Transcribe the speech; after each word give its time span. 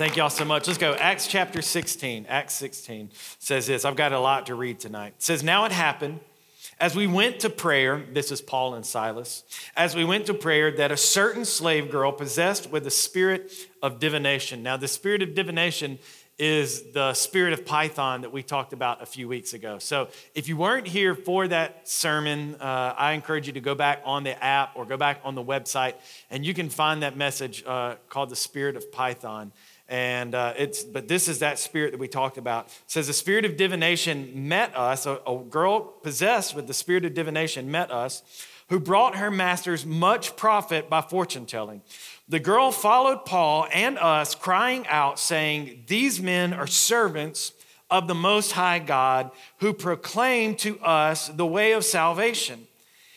Thank 0.00 0.16
y'all 0.16 0.30
so 0.30 0.46
much. 0.46 0.66
Let's 0.66 0.78
go. 0.78 0.94
Acts 0.94 1.26
chapter 1.26 1.60
16. 1.60 2.24
Acts 2.26 2.54
16 2.54 3.10
says 3.38 3.66
this. 3.66 3.84
I've 3.84 3.96
got 3.96 4.12
a 4.12 4.18
lot 4.18 4.46
to 4.46 4.54
read 4.54 4.80
tonight. 4.80 5.12
It 5.18 5.22
says, 5.22 5.42
Now 5.42 5.66
it 5.66 5.72
happened 5.72 6.20
as 6.80 6.96
we 6.96 7.06
went 7.06 7.40
to 7.40 7.50
prayer, 7.50 8.02
this 8.10 8.32
is 8.32 8.40
Paul 8.40 8.72
and 8.72 8.86
Silas, 8.86 9.44
as 9.76 9.94
we 9.94 10.02
went 10.02 10.24
to 10.24 10.32
prayer, 10.32 10.70
that 10.70 10.90
a 10.90 10.96
certain 10.96 11.44
slave 11.44 11.90
girl 11.90 12.12
possessed 12.12 12.70
with 12.70 12.84
the 12.84 12.90
spirit 12.90 13.52
of 13.82 14.00
divination. 14.00 14.62
Now, 14.62 14.78
the 14.78 14.88
spirit 14.88 15.20
of 15.20 15.34
divination 15.34 15.98
is 16.38 16.92
the 16.92 17.12
spirit 17.12 17.52
of 17.52 17.66
Python 17.66 18.22
that 18.22 18.32
we 18.32 18.42
talked 18.42 18.72
about 18.72 19.02
a 19.02 19.06
few 19.06 19.28
weeks 19.28 19.52
ago. 19.52 19.78
So, 19.78 20.08
if 20.34 20.48
you 20.48 20.56
weren't 20.56 20.88
here 20.88 21.14
for 21.14 21.46
that 21.48 21.86
sermon, 21.86 22.54
uh, 22.54 22.94
I 22.96 23.12
encourage 23.12 23.48
you 23.48 23.52
to 23.52 23.60
go 23.60 23.74
back 23.74 24.00
on 24.06 24.24
the 24.24 24.42
app 24.42 24.70
or 24.76 24.86
go 24.86 24.96
back 24.96 25.20
on 25.24 25.34
the 25.34 25.44
website, 25.44 25.96
and 26.30 26.46
you 26.46 26.54
can 26.54 26.70
find 26.70 27.02
that 27.02 27.18
message 27.18 27.62
uh, 27.66 27.96
called 28.08 28.30
The 28.30 28.36
Spirit 28.36 28.76
of 28.76 28.90
Python. 28.90 29.52
And 29.90 30.36
uh, 30.36 30.54
it's, 30.56 30.84
but 30.84 31.08
this 31.08 31.26
is 31.26 31.40
that 31.40 31.58
spirit 31.58 31.90
that 31.90 31.98
we 31.98 32.06
talked 32.06 32.38
about. 32.38 32.66
It 32.66 32.72
says 32.86 33.08
the 33.08 33.12
spirit 33.12 33.44
of 33.44 33.56
divination 33.56 34.48
met 34.48 34.74
us. 34.76 35.04
A, 35.04 35.18
a 35.26 35.42
girl 35.42 35.80
possessed 35.80 36.54
with 36.54 36.68
the 36.68 36.74
spirit 36.74 37.04
of 37.04 37.12
divination 37.12 37.70
met 37.72 37.90
us, 37.90 38.22
who 38.68 38.78
brought 38.78 39.16
her 39.16 39.32
masters 39.32 39.84
much 39.84 40.36
profit 40.36 40.88
by 40.88 41.00
fortune 41.00 41.44
telling. 41.44 41.82
The 42.28 42.38
girl 42.38 42.70
followed 42.70 43.24
Paul 43.24 43.66
and 43.74 43.98
us, 43.98 44.36
crying 44.36 44.86
out, 44.86 45.18
saying, 45.18 45.82
These 45.88 46.22
men 46.22 46.52
are 46.52 46.68
servants 46.68 47.52
of 47.90 48.06
the 48.06 48.14
Most 48.14 48.52
High 48.52 48.78
God 48.78 49.32
who 49.58 49.72
proclaim 49.72 50.54
to 50.56 50.78
us 50.78 51.26
the 51.26 51.44
way 51.44 51.72
of 51.72 51.84
salvation. 51.84 52.68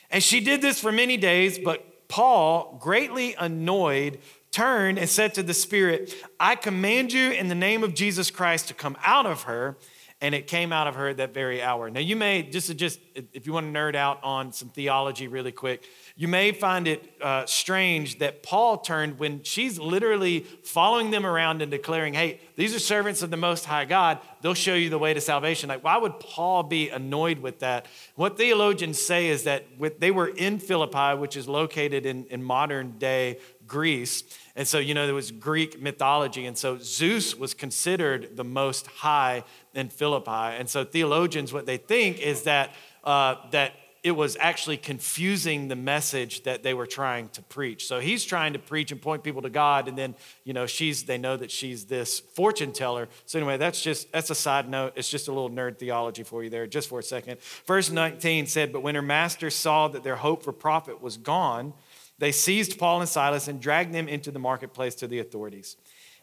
And 0.09 0.23
she 0.23 0.39
did 0.39 0.63
this 0.63 0.79
for 0.79 0.91
many 0.91 1.17
days, 1.17 1.59
but 1.59 2.07
Paul, 2.07 2.79
greatly 2.81 3.35
annoyed, 3.35 4.19
turned 4.53 4.97
and 4.97 5.09
said 5.09 5.33
to 5.33 5.43
the 5.43 5.53
Spirit, 5.53 6.15
I 6.39 6.55
command 6.55 7.11
you 7.11 7.31
in 7.31 7.49
the 7.49 7.55
name 7.55 7.83
of 7.83 7.93
Jesus 7.93 8.31
Christ 8.31 8.69
to 8.69 8.73
come 8.73 8.95
out 9.03 9.25
of 9.25 9.43
her. 9.43 9.75
And 10.21 10.33
it 10.33 10.47
came 10.47 10.71
out 10.71 10.87
of 10.87 10.95
her 10.95 11.09
at 11.09 11.17
that 11.17 11.33
very 11.33 11.61
hour. 11.61 11.89
Now, 11.89 11.99
you 11.99 12.15
may, 12.15 12.43
just 12.43 12.73
just, 12.77 12.97
if 13.13 13.45
you 13.45 13.51
want 13.51 13.73
to 13.73 13.77
nerd 13.77 13.93
out 13.93 14.23
on 14.23 14.53
some 14.53 14.69
theology 14.69 15.27
really 15.27 15.51
quick, 15.51 15.83
you 16.15 16.29
may 16.29 16.53
find 16.53 16.87
it 16.87 17.03
uh, 17.21 17.45
strange 17.45 18.19
that 18.19 18.41
Paul 18.41 18.77
turned 18.77 19.19
when 19.19 19.43
she's 19.43 19.77
literally 19.77 20.45
following 20.63 21.11
them 21.11 21.25
around 21.25 21.61
and 21.61 21.69
declaring, 21.69 22.13
hey, 22.13 22.39
these 22.55 22.73
are 22.73 22.79
servants 22.79 23.21
of 23.21 23.31
the 23.31 23.37
Most 23.37 23.65
High 23.65 23.83
God. 23.83 24.19
They'll 24.41 24.53
show 24.53 24.75
you 24.75 24.89
the 24.89 24.97
way 24.97 25.13
to 25.13 25.19
salvation. 25.19 25.67
Like, 25.67 25.83
why 25.83 25.97
would 25.97 26.21
Paul 26.21 26.63
be 26.63 26.87
annoyed 26.87 27.39
with 27.39 27.59
that? 27.59 27.87
What 28.15 28.37
theologians 28.37 29.01
say 29.01 29.27
is 29.27 29.43
that 29.43 29.65
with, 29.77 29.99
they 29.99 30.11
were 30.11 30.29
in 30.29 30.57
Philippi, 30.57 31.19
which 31.19 31.35
is 31.35 31.49
located 31.49 32.05
in, 32.05 32.27
in 32.27 32.41
modern 32.41 32.97
day 32.97 33.39
Greece. 33.67 34.23
And 34.55 34.67
so, 34.67 34.77
you 34.77 34.93
know, 34.93 35.05
there 35.05 35.15
was 35.15 35.31
Greek 35.31 35.81
mythology. 35.81 36.45
And 36.45 36.57
so 36.57 36.77
Zeus 36.77 37.35
was 37.35 37.53
considered 37.53 38.37
the 38.37 38.43
most 38.43 38.87
high 38.87 39.43
in 39.73 39.89
Philippi. 39.89 40.29
And 40.29 40.69
so 40.69 40.83
theologians, 40.83 41.51
what 41.51 41.65
they 41.65 41.77
think 41.77 42.19
is 42.19 42.43
that, 42.43 42.73
uh, 43.03 43.35
that 43.51 43.73
it 44.03 44.11
was 44.11 44.35
actually 44.41 44.75
confusing 44.75 45.69
the 45.69 45.77
message 45.77 46.43
that 46.43 46.61
they 46.61 46.73
were 46.73 46.85
trying 46.85 47.29
to 47.29 47.41
preach. 47.41 47.87
So 47.87 48.01
he's 48.01 48.25
trying 48.25 48.51
to 48.51 48.59
preach 48.59 48.91
and 48.91 49.01
point 49.01 49.23
people 49.23 49.41
to 49.43 49.49
God, 49.49 49.87
and 49.87 49.97
then 49.97 50.13
you 50.43 50.53
know 50.53 50.65
she's 50.65 51.03
they 51.03 51.17
know 51.17 51.37
that 51.37 51.49
she's 51.49 51.85
this 51.85 52.19
fortune 52.19 52.73
teller. 52.73 53.07
So 53.25 53.39
anyway, 53.39 53.55
that's 53.55 53.81
just 53.81 54.11
that's 54.11 54.29
a 54.29 54.35
side 54.35 54.67
note. 54.67 54.93
It's 54.97 55.09
just 55.09 55.29
a 55.29 55.31
little 55.31 55.49
nerd 55.49 55.77
theology 55.77 56.23
for 56.23 56.43
you 56.43 56.49
there, 56.49 56.67
just 56.67 56.89
for 56.89 56.99
a 56.99 57.03
second. 57.03 57.39
Verse 57.65 57.89
19 57.89 58.45
said, 58.47 58.73
But 58.73 58.83
when 58.83 58.95
her 58.95 59.01
master 59.01 59.49
saw 59.49 59.87
that 59.87 60.03
their 60.03 60.17
hope 60.17 60.43
for 60.43 60.51
profit 60.51 61.01
was 61.01 61.15
gone, 61.15 61.73
they 62.19 62.31
seized 62.31 62.79
Paul 62.79 63.01
and 63.01 63.09
Silas 63.09 63.47
and 63.47 63.59
dragged 63.61 63.93
them 63.93 64.07
into 64.07 64.31
the 64.31 64.39
marketplace 64.39 64.95
to 64.95 65.07
the 65.07 65.19
authorities. 65.19 65.77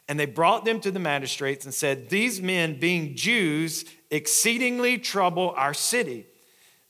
And 0.08 0.18
they 0.18 0.26
brought 0.26 0.64
them 0.64 0.80
to 0.80 0.90
the 0.90 0.98
magistrates 0.98 1.64
and 1.64 1.74
said, 1.74 2.08
These 2.08 2.40
men, 2.40 2.80
being 2.80 3.14
Jews, 3.14 3.84
exceedingly 4.10 4.98
trouble 4.98 5.54
our 5.56 5.74
city 5.74 6.26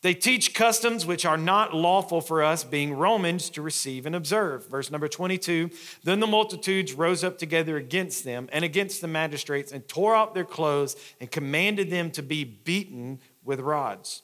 they 0.03 0.15
teach 0.15 0.55
customs 0.55 1.05
which 1.05 1.27
are 1.27 1.37
not 1.37 1.75
lawful 1.75 2.23
for 2.23 2.43
us, 2.43 2.65
being 2.65 2.95
Romans, 2.95 3.51
to 3.51 3.63
receive 3.63 4.07
and 4.07 4.15
observe. 4.15 4.67
Verse 4.69 4.91
number 4.91 5.09
22 5.09 5.71
Then 6.05 6.21
the 6.21 6.27
multitudes 6.27 6.95
rose 6.95 7.23
up 7.23 7.37
together 7.37 7.77
against 7.77 8.25
them 8.25 8.49
and 8.53 8.65
against 8.65 9.03
the 9.03 9.09
magistrates 9.09 9.73
and 9.73 9.87
tore 9.87 10.17
out 10.17 10.35
their 10.35 10.45
clothes 10.45 10.97
and 11.21 11.31
commanded 11.31 11.91
them 11.91 12.11
to 12.13 12.23
be 12.23 12.45
beaten 12.45 13.21
with 13.45 13.61
rods. 13.61 14.23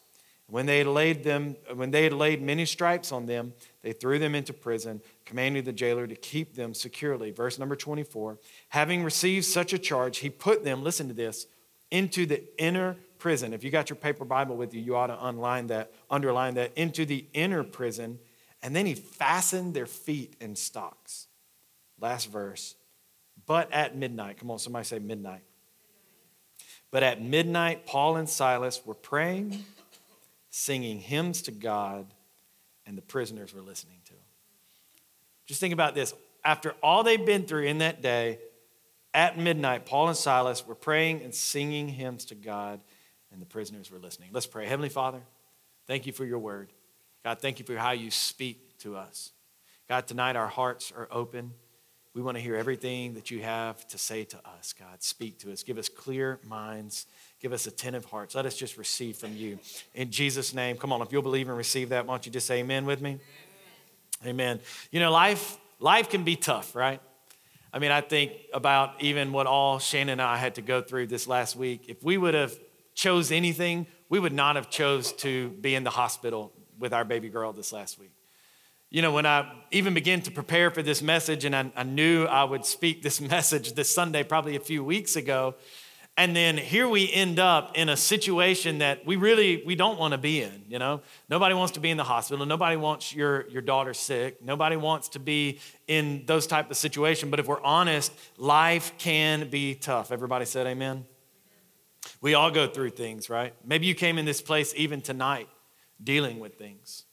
When 0.49 0.67
they 0.67 0.79
had 0.79 0.87
laid 0.87 1.25
them, 1.25 1.57
when 1.75 1.91
they 1.91 2.05
had 2.05 2.13
laid 2.13 2.41
many 2.41 2.67
stripes 2.67 3.11
on 3.11 3.27
them, 3.27 3.53
they 3.83 3.93
threw 3.93 4.19
them 4.19 4.35
into 4.35 4.53
prison, 4.53 5.01
commanding 5.25 5.65
the 5.65 5.73
jailer 5.73 6.07
to 6.07 6.15
keep 6.15 6.55
them 6.55 6.73
securely. 6.73 7.33
Verse 7.33 7.59
number 7.59 7.75
24. 7.75 8.39
Having 8.69 9.03
received 9.03 9.45
such 9.45 9.73
a 9.73 9.79
charge, 9.79 10.19
he 10.19 10.31
put 10.31 10.63
them, 10.63 10.85
listen 10.85 11.09
to 11.09 11.15
this, 11.15 11.47
into 11.91 12.27
the 12.27 12.45
inner 12.63 12.97
prison. 13.19 13.53
If 13.53 13.65
you 13.65 13.71
got 13.71 13.91
your 13.91 13.97
paper 13.97 14.25
Bible 14.25 14.57
with 14.57 14.73
you, 14.73 14.81
you 14.81 14.95
ought 14.95 15.09
to 15.09 15.21
underline 15.21 15.67
that, 15.69 15.93
underline 16.11 16.55
that 16.55 16.73
into 16.77 17.05
the 17.05 17.27
inner 17.33 17.65
prison. 17.65 18.19
And 18.63 18.75
then 18.75 18.87
he 18.87 18.95
fastened 18.95 19.75
their 19.75 19.87
feet 19.87 20.37
in 20.41 20.55
stocks. 20.55 21.27
Last 22.01 22.31
verse. 22.31 22.77
But 23.47 23.73
at 23.73 23.97
midnight, 23.97 24.39
come 24.39 24.51
on, 24.51 24.59
somebody 24.59 24.85
say 24.85 24.99
midnight. 24.99 25.43
But 26.91 27.03
at 27.03 27.23
midnight, 27.23 27.87
Paul 27.87 28.17
and 28.17 28.29
Silas 28.29 28.81
were 28.85 28.95
praying, 28.95 29.65
singing 30.57 30.99
hymns 30.99 31.43
to 31.43 31.51
God, 31.51 32.07
and 32.87 32.97
the 32.97 33.03
prisoners 33.03 33.53
were 33.53 33.61
listening 33.61 33.99
to 34.07 34.15
them. 34.15 34.23
Just 35.45 35.61
think 35.61 35.75
about 35.75 35.95
this. 35.95 36.15
After 36.43 36.75
all 36.83 37.03
they've 37.03 37.27
been 37.27 37.45
through 37.45 37.65
in 37.65 37.79
that 37.79 38.01
day, 38.01 38.39
at 39.13 39.39
midnight, 39.39 39.85
Paul 39.85 40.09
and 40.09 40.17
Silas 40.17 40.67
were 40.67 40.75
praying 40.75 41.21
and 41.21 41.35
singing 41.35 41.89
hymns 41.89 42.25
to 42.27 42.35
God, 42.35 42.81
and 43.31 43.43
the 43.43 43.45
prisoners 43.45 43.91
were 43.91 43.99
listening. 43.99 44.31
Let's 44.33 44.47
pray. 44.47 44.67
Heavenly 44.67 44.89
Father, 44.89 45.21
thank 45.87 46.07
you 46.07 46.15
for 46.15 46.25
your 46.25 46.39
word. 46.39 46.73
God, 47.23 47.39
thank 47.39 47.59
you 47.59 47.67
for 47.67 47.77
how 47.77 47.91
you 47.93 48.11
speak 48.11 48.79
to 48.79 48.97
us. 48.97 49.33
God, 49.91 50.07
tonight 50.07 50.37
our 50.37 50.49
hearts 50.49 50.91
are 50.97 51.07
open. 51.11 51.53
We 52.17 52.23
want 52.23 52.39
to 52.39 52.43
hear 52.43 52.57
everything 52.57 53.13
that 53.13 53.31
you 53.31 53.43
have 53.43 53.87
to 53.89 53.99
say 53.99 54.25
to 54.25 54.39
us, 54.39 54.73
God. 54.73 55.03
Speak 55.03 55.39
to 55.41 55.53
us. 55.53 55.63
Give 55.63 55.77
us 55.77 55.91
clear 55.91 56.41
minds. 56.49 57.05
Give 57.41 57.53
us 57.53 57.67
attentive 57.67 58.07
hearts. 58.07 58.35
Let 58.35 58.47
us 58.47 58.57
just 58.57 58.79
receive 58.79 59.19
from 59.19 59.37
you. 59.37 59.59
In 59.95 60.11
Jesus' 60.11 60.55
name, 60.55 60.79
come 60.79 60.95
on, 60.95 61.03
if 61.03 61.13
you'll 61.13 61.21
believe 61.21 61.51
and 61.51 61.59
receive 61.59 61.91
that, 61.91 62.07
why 62.07 62.15
don't 62.15 62.25
you 62.25 62.33
just 62.33 62.47
say 62.47 62.61
amen 62.61 62.87
with 62.87 63.03
me? 63.03 63.19
Amen. 64.23 64.31
amen. 64.31 64.61
You 64.91 65.01
know, 65.01 65.13
life, 65.13 65.59
life 65.79 66.09
can 66.09 66.25
be 66.25 66.37
tough, 66.37 66.75
right? 66.75 67.03
I 67.71 67.81
mean, 67.81 67.91
I 67.91 68.01
think 68.01 68.33
about 68.55 69.03
even 69.03 69.31
what 69.31 69.47
all 69.47 69.79
Shannon 69.79 70.09
and 70.09 70.23
I 70.23 70.39
had 70.39 70.55
to 70.55 70.63
go 70.63 70.81
through 70.81 71.09
this 71.09 71.29
last 71.29 71.55
week. 71.55 71.85
If 71.87 72.03
we 72.03 72.17
would 72.17 72.33
have 72.33 72.59
chose 72.95 73.31
anything, 73.31 73.87
we 74.09 74.21
would 74.21 74.33
not 74.33 74.57
have 74.57 74.71
chose 74.71 75.13
to 75.17 75.51
be 75.51 75.75
in 75.75 75.85
the 75.85 75.91
hospital 75.91 76.51
with 76.79 76.95
our 76.95 77.05
baby 77.05 77.29
girl 77.29 77.53
this 77.53 77.75
last 77.75 77.99
week. 77.99 78.13
You 78.91 79.03
know, 79.03 79.13
when 79.13 79.27
I 79.27 79.53
even 79.71 79.95
began 79.95 80.21
to 80.23 80.31
prepare 80.31 80.71
for 80.71 80.83
this 80.83 81.03
message, 81.03 81.45
and 81.45 81.55
I, 81.55 81.71
I 81.77 81.83
knew 81.83 82.25
I 82.25 82.45
would 82.45 82.65
speak 82.65 83.03
this 83.03 83.21
message 83.35 83.73
this 83.75 83.93
Sunday, 83.93 84.23
probably 84.23 84.57
a 84.57 84.61
few 84.61 84.85
weeks 84.85 85.17
ago, 85.17 85.55
and 86.19 86.35
then 86.35 86.57
here 86.57 86.89
we 86.89 87.13
end 87.13 87.39
up 87.39 87.77
in 87.77 87.91
a 87.91 87.97
situation 87.97 88.79
that 88.79 89.05
we 89.05 89.17
really 89.17 89.63
we 89.67 89.75
don't 89.75 89.99
want 89.99 90.13
to 90.13 90.19
be 90.19 90.41
in 90.41 90.57
you 90.69 90.79
know? 90.79 91.01
Nobody 91.29 91.55
wants 91.55 91.73
to 91.73 91.81
be 91.81 91.91
in 91.91 91.97
the 91.97 92.05
hospital. 92.05 92.45
Nobody 92.45 92.77
wants 92.77 93.15
your 93.15 93.49
your 93.49 93.63
daughter 93.63 93.95
sick. 93.95 94.43
Nobody 94.43 94.77
wants 94.77 95.11
to 95.11 95.19
be 95.19 95.61
in 95.87 96.25
those 96.27 96.47
type 96.47 96.71
of 96.71 96.77
situation. 96.77 97.31
But 97.31 97.41
if 97.41 97.47
we're 97.47 97.63
honest 97.63 98.13
life 98.37 98.93
can 98.99 99.49
be 99.49 99.75
tough. 99.75 100.13
Everybody 100.13 100.45
said 100.45 100.67
amen? 100.67 101.05
We 102.21 102.35
all 102.35 102.51
go 102.51 102.67
through 102.69 102.91
things, 102.91 103.29
right? 103.29 103.55
Maybe 103.65 103.87
you 103.87 103.95
came 103.95 104.19
in 104.19 104.25
this 104.25 104.41
place 104.41 104.73
even 104.77 105.01
tonight 105.01 105.49
dealing 106.03 106.39
with 106.39 106.57
things. 106.57 107.06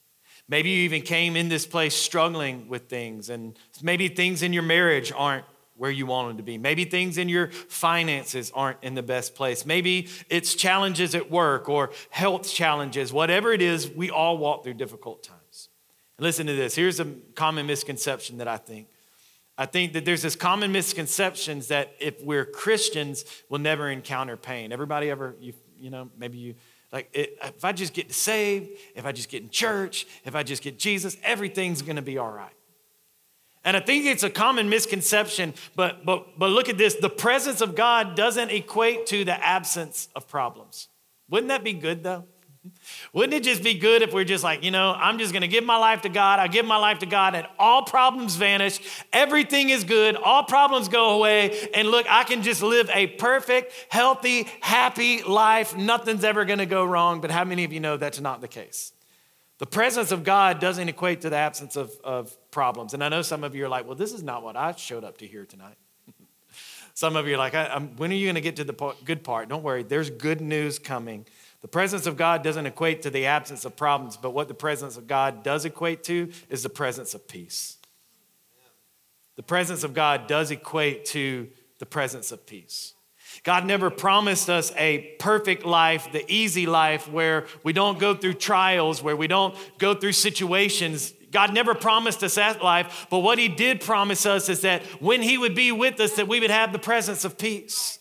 Maybe 0.49 0.69
you 0.69 0.83
even 0.83 1.01
came 1.01 1.35
in 1.35 1.49
this 1.49 1.65
place 1.65 1.95
struggling 1.95 2.67
with 2.67 2.89
things, 2.89 3.29
and 3.29 3.57
maybe 3.81 4.07
things 4.09 4.43
in 4.43 4.53
your 4.53 4.63
marriage 4.63 5.11
aren't 5.15 5.45
where 5.75 5.91
you 5.91 6.05
want 6.05 6.29
them 6.29 6.37
to 6.37 6.43
be. 6.43 6.57
Maybe 6.57 6.85
things 6.85 7.17
in 7.17 7.29
your 7.29 7.49
finances 7.51 8.51
aren't 8.53 8.77
in 8.83 8.93
the 8.93 9.01
best 9.01 9.35
place. 9.35 9.65
Maybe 9.65 10.07
it's 10.29 10.53
challenges 10.53 11.15
at 11.15 11.31
work 11.31 11.67
or 11.67 11.91
health 12.09 12.47
challenges. 12.47 13.11
Whatever 13.11 13.51
it 13.53 13.61
is, 13.61 13.89
we 13.89 14.11
all 14.11 14.37
walk 14.37 14.63
through 14.63 14.75
difficult 14.75 15.23
times. 15.23 15.69
listen 16.19 16.45
to 16.47 16.53
this. 16.53 16.75
Here's 16.75 16.99
a 16.99 17.05
common 17.35 17.65
misconception 17.65 18.37
that 18.37 18.47
I 18.47 18.57
think 18.57 18.87
I 19.57 19.67
think 19.67 19.93
that 19.93 20.03
there's 20.03 20.23
this 20.23 20.35
common 20.35 20.71
misconceptions 20.71 21.67
that 21.67 21.93
if 21.99 22.23
we're 22.23 22.45
Christians, 22.45 23.23
we'll 23.49 23.61
never 23.61 23.89
encounter 23.89 24.35
pain. 24.35 24.71
Everybody 24.71 25.11
ever, 25.11 25.35
you, 25.39 25.53
you 25.77 25.91
know, 25.91 26.09
maybe 26.17 26.39
you, 26.39 26.55
like, 26.93 27.09
it, 27.11 27.37
if 27.43 27.65
I 27.65 27.71
just 27.71 27.93
get 27.93 28.13
saved, 28.13 28.69
if 28.95 29.05
I 29.05 29.11
just 29.11 29.27
get 29.27 29.41
in 29.41 29.49
church, 29.49 30.05
if 30.23 30.35
I 30.35 30.43
just 30.43 30.61
get 30.61 30.77
Jesus, 30.77 31.17
everything's 31.23 31.81
gonna 31.81 32.03
be 32.03 32.19
all 32.19 32.31
right. 32.31 32.53
And 33.65 33.75
I 33.75 33.79
think 33.79 34.05
it's 34.05 34.23
a 34.23 34.29
common 34.29 34.69
misconception, 34.69 35.53
but, 35.75 36.05
but, 36.05 36.37
but 36.37 36.51
look 36.51 36.69
at 36.69 36.77
this 36.77 36.95
the 36.95 37.09
presence 37.09 37.61
of 37.61 37.75
God 37.75 38.15
doesn't 38.15 38.51
equate 38.51 39.07
to 39.07 39.25
the 39.25 39.43
absence 39.43 40.07
of 40.15 40.27
problems. 40.27 40.87
Wouldn't 41.29 41.49
that 41.49 41.63
be 41.63 41.73
good 41.73 42.03
though? 42.03 42.25
Wouldn't 43.11 43.33
it 43.33 43.43
just 43.43 43.61
be 43.61 43.73
good 43.73 44.01
if 44.01 44.13
we're 44.13 44.23
just 44.23 44.43
like, 44.43 44.63
you 44.63 44.71
know, 44.71 44.93
I'm 44.93 45.19
just 45.19 45.33
gonna 45.33 45.47
give 45.47 45.65
my 45.65 45.77
life 45.77 46.01
to 46.03 46.09
God, 46.09 46.39
I 46.39 46.47
give 46.47 46.65
my 46.65 46.77
life 46.77 46.99
to 46.99 47.05
God, 47.05 47.35
and 47.35 47.45
all 47.59 47.83
problems 47.83 48.35
vanish, 48.35 48.79
everything 49.11 49.69
is 49.69 49.83
good, 49.83 50.15
all 50.15 50.43
problems 50.43 50.87
go 50.87 51.11
away, 51.11 51.69
and 51.73 51.89
look, 51.89 52.05
I 52.09 52.23
can 52.23 52.41
just 52.41 52.63
live 52.63 52.89
a 52.93 53.07
perfect, 53.07 53.73
healthy, 53.89 54.47
happy 54.61 55.23
life. 55.23 55.75
Nothing's 55.75 56.23
ever 56.23 56.45
gonna 56.45 56.65
go 56.65 56.85
wrong. 56.85 57.21
But 57.21 57.31
how 57.31 57.43
many 57.43 57.65
of 57.65 57.73
you 57.73 57.79
know 57.79 57.97
that's 57.97 58.21
not 58.21 58.41
the 58.41 58.47
case? 58.47 58.93
The 59.59 59.65
presence 59.65 60.11
of 60.11 60.23
God 60.23 60.59
doesn't 60.59 60.89
equate 60.89 61.21
to 61.21 61.29
the 61.29 61.37
absence 61.37 61.75
of, 61.75 61.91
of 62.03 62.35
problems. 62.51 62.93
And 62.93 63.03
I 63.03 63.09
know 63.09 63.21
some 63.21 63.43
of 63.43 63.55
you 63.55 63.65
are 63.65 63.69
like, 63.69 63.85
well, 63.85 63.95
this 63.95 64.11
is 64.11 64.23
not 64.23 64.41
what 64.43 64.55
I 64.55 64.71
showed 64.73 65.03
up 65.03 65.17
to 65.19 65.27
hear 65.27 65.45
tonight. 65.45 65.75
some 66.93 67.15
of 67.15 67.27
you 67.27 67.35
are 67.35 67.37
like, 67.37 67.53
when 67.97 68.11
are 68.11 68.15
you 68.15 68.27
gonna 68.27 68.41
get 68.41 68.55
to 68.55 68.63
the 68.63 68.95
good 69.03 69.23
part? 69.23 69.49
Don't 69.49 69.63
worry, 69.63 69.83
there's 69.83 70.09
good 70.09 70.41
news 70.41 70.79
coming 70.79 71.25
the 71.63 71.69
presence 71.69 72.05
of 72.07 72.17
God 72.17 72.43
doesn't 72.43 72.65
equate 72.65 73.03
to 73.03 73.09
the 73.09 73.25
absence 73.25 73.63
of 73.63 73.77
problems, 73.77 74.17
but 74.17 74.31
what 74.31 74.49
the 74.49 74.53
presence 74.53 74.97
of 74.97 75.07
God 75.07 75.43
does 75.43 75.63
equate 75.63 76.03
to 76.03 76.29
is 76.49 76.61
the 76.61 76.69
presence 76.69 77.13
of 77.13 77.25
peace. 77.25 77.77
The 79.37 79.43
presence 79.43 79.85
of 79.85 79.93
God 79.93 80.27
does 80.27 80.51
equate 80.51 81.05
to 81.05 81.47
the 81.79 81.85
presence 81.85 82.33
of 82.33 82.45
peace. 82.45 82.93
God 83.43 83.65
never 83.65 83.89
promised 83.89 84.49
us 84.49 84.73
a 84.75 85.15
perfect 85.19 85.65
life, 85.65 86.11
the 86.11 86.29
easy 86.29 86.65
life 86.65 87.09
where 87.09 87.45
we 87.63 87.71
don't 87.71 87.97
go 87.97 88.13
through 88.13 88.33
trials, 88.33 89.01
where 89.01 89.15
we 89.15 89.27
don't 89.27 89.55
go 89.77 89.93
through 89.93 90.11
situations. 90.11 91.13
God 91.31 91.53
never 91.53 91.73
promised 91.73 92.21
us 92.25 92.35
that 92.35 92.61
life, 92.61 93.07
but 93.09 93.19
what 93.19 93.39
He 93.39 93.47
did 93.47 93.79
promise 93.79 94.25
us 94.25 94.49
is 94.49 94.61
that 94.61 94.83
when 95.01 95.21
He 95.21 95.37
would 95.37 95.55
be 95.55 95.71
with 95.71 95.97
us, 96.01 96.17
that 96.17 96.27
we 96.27 96.41
would 96.41 96.51
have 96.51 96.73
the 96.73 96.77
presence 96.77 97.23
of 97.23 97.37
peace. 97.37 97.99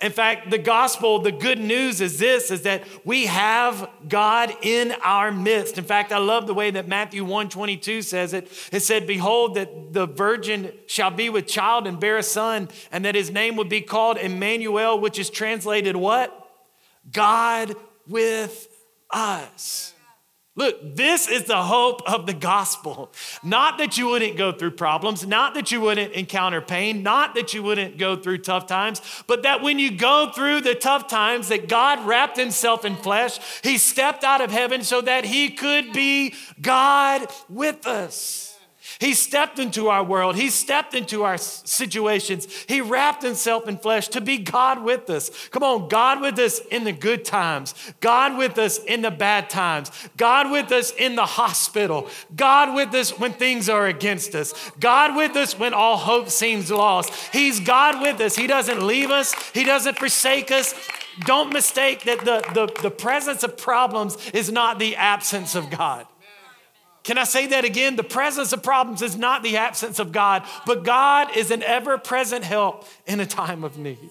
In 0.00 0.12
fact, 0.12 0.50
the 0.50 0.58
gospel, 0.58 1.18
the 1.18 1.32
good 1.32 1.58
news 1.58 2.00
is 2.00 2.20
this 2.20 2.52
is 2.52 2.62
that 2.62 2.84
we 3.04 3.26
have 3.26 3.90
God 4.08 4.54
in 4.62 4.92
our 5.02 5.32
midst. 5.32 5.76
In 5.76 5.82
fact, 5.82 6.12
I 6.12 6.18
love 6.18 6.46
the 6.46 6.54
way 6.54 6.70
that 6.70 6.86
Matthew 6.86 7.24
122 7.24 8.02
says 8.02 8.32
it. 8.32 8.48
It 8.70 8.80
said, 8.80 9.08
Behold, 9.08 9.56
that 9.56 9.92
the 9.92 10.06
virgin 10.06 10.72
shall 10.86 11.10
be 11.10 11.28
with 11.30 11.48
child 11.48 11.88
and 11.88 11.98
bear 11.98 12.16
a 12.16 12.22
son, 12.22 12.68
and 12.92 13.04
that 13.04 13.16
his 13.16 13.32
name 13.32 13.56
would 13.56 13.68
be 13.68 13.80
called 13.80 14.18
Emmanuel, 14.18 15.00
which 15.00 15.18
is 15.18 15.30
translated 15.30 15.96
what? 15.96 16.48
God 17.10 17.74
with 18.06 18.68
us. 19.10 19.94
Look, 20.58 20.96
this 20.96 21.28
is 21.28 21.44
the 21.44 21.62
hope 21.62 22.02
of 22.04 22.26
the 22.26 22.34
gospel. 22.34 23.12
Not 23.44 23.78
that 23.78 23.96
you 23.96 24.08
wouldn't 24.08 24.36
go 24.36 24.50
through 24.50 24.72
problems, 24.72 25.24
not 25.24 25.54
that 25.54 25.70
you 25.70 25.80
wouldn't 25.80 26.14
encounter 26.14 26.60
pain, 26.60 27.04
not 27.04 27.36
that 27.36 27.54
you 27.54 27.62
wouldn't 27.62 27.96
go 27.96 28.16
through 28.16 28.38
tough 28.38 28.66
times, 28.66 29.00
but 29.28 29.44
that 29.44 29.62
when 29.62 29.78
you 29.78 29.92
go 29.92 30.32
through 30.34 30.62
the 30.62 30.74
tough 30.74 31.06
times, 31.06 31.46
that 31.48 31.68
God 31.68 32.04
wrapped 32.04 32.36
himself 32.36 32.84
in 32.84 32.96
flesh, 32.96 33.38
he 33.62 33.78
stepped 33.78 34.24
out 34.24 34.40
of 34.40 34.50
heaven 34.50 34.82
so 34.82 35.00
that 35.00 35.24
he 35.24 35.50
could 35.50 35.92
be 35.92 36.34
God 36.60 37.28
with 37.48 37.86
us. 37.86 38.47
He 38.98 39.14
stepped 39.14 39.60
into 39.60 39.88
our 39.88 40.02
world. 40.02 40.34
He 40.34 40.50
stepped 40.50 40.92
into 40.92 41.22
our 41.22 41.38
situations. 41.38 42.48
He 42.66 42.80
wrapped 42.80 43.22
himself 43.22 43.68
in 43.68 43.78
flesh 43.78 44.08
to 44.08 44.20
be 44.20 44.38
God 44.38 44.82
with 44.82 45.08
us. 45.08 45.48
Come 45.48 45.62
on, 45.62 45.88
God 45.88 46.20
with 46.20 46.36
us 46.40 46.58
in 46.70 46.82
the 46.82 46.92
good 46.92 47.24
times, 47.24 47.74
God 48.00 48.36
with 48.36 48.58
us 48.58 48.78
in 48.78 49.02
the 49.02 49.12
bad 49.12 49.50
times, 49.50 49.92
God 50.16 50.50
with 50.50 50.72
us 50.72 50.90
in 50.90 51.14
the 51.14 51.26
hospital, 51.26 52.08
God 52.34 52.74
with 52.74 52.92
us 52.92 53.16
when 53.16 53.32
things 53.32 53.68
are 53.68 53.86
against 53.86 54.34
us, 54.34 54.52
God 54.80 55.14
with 55.14 55.36
us 55.36 55.56
when 55.56 55.74
all 55.74 55.96
hope 55.96 56.28
seems 56.28 56.70
lost. 56.70 57.12
He's 57.32 57.60
God 57.60 58.02
with 58.02 58.20
us. 58.20 58.34
He 58.34 58.48
doesn't 58.48 58.84
leave 58.84 59.10
us, 59.10 59.32
He 59.52 59.62
doesn't 59.62 59.98
forsake 59.98 60.50
us. 60.50 60.74
Don't 61.20 61.52
mistake 61.52 62.02
that 62.04 62.20
the, 62.20 62.42
the, 62.54 62.82
the 62.82 62.90
presence 62.90 63.42
of 63.42 63.56
problems 63.56 64.16
is 64.30 64.50
not 64.52 64.78
the 64.78 64.96
absence 64.96 65.54
of 65.54 65.70
God. 65.70 66.06
Can 67.08 67.16
I 67.16 67.24
say 67.24 67.46
that 67.46 67.64
again? 67.64 67.96
The 67.96 68.04
presence 68.04 68.52
of 68.52 68.62
problems 68.62 69.00
is 69.00 69.16
not 69.16 69.42
the 69.42 69.56
absence 69.56 69.98
of 69.98 70.12
God, 70.12 70.42
but 70.66 70.84
God 70.84 71.34
is 71.34 71.50
an 71.50 71.62
ever 71.62 71.96
present 71.96 72.44
help 72.44 72.86
in 73.06 73.18
a 73.18 73.24
time 73.24 73.64
of 73.64 73.78
need. 73.78 74.10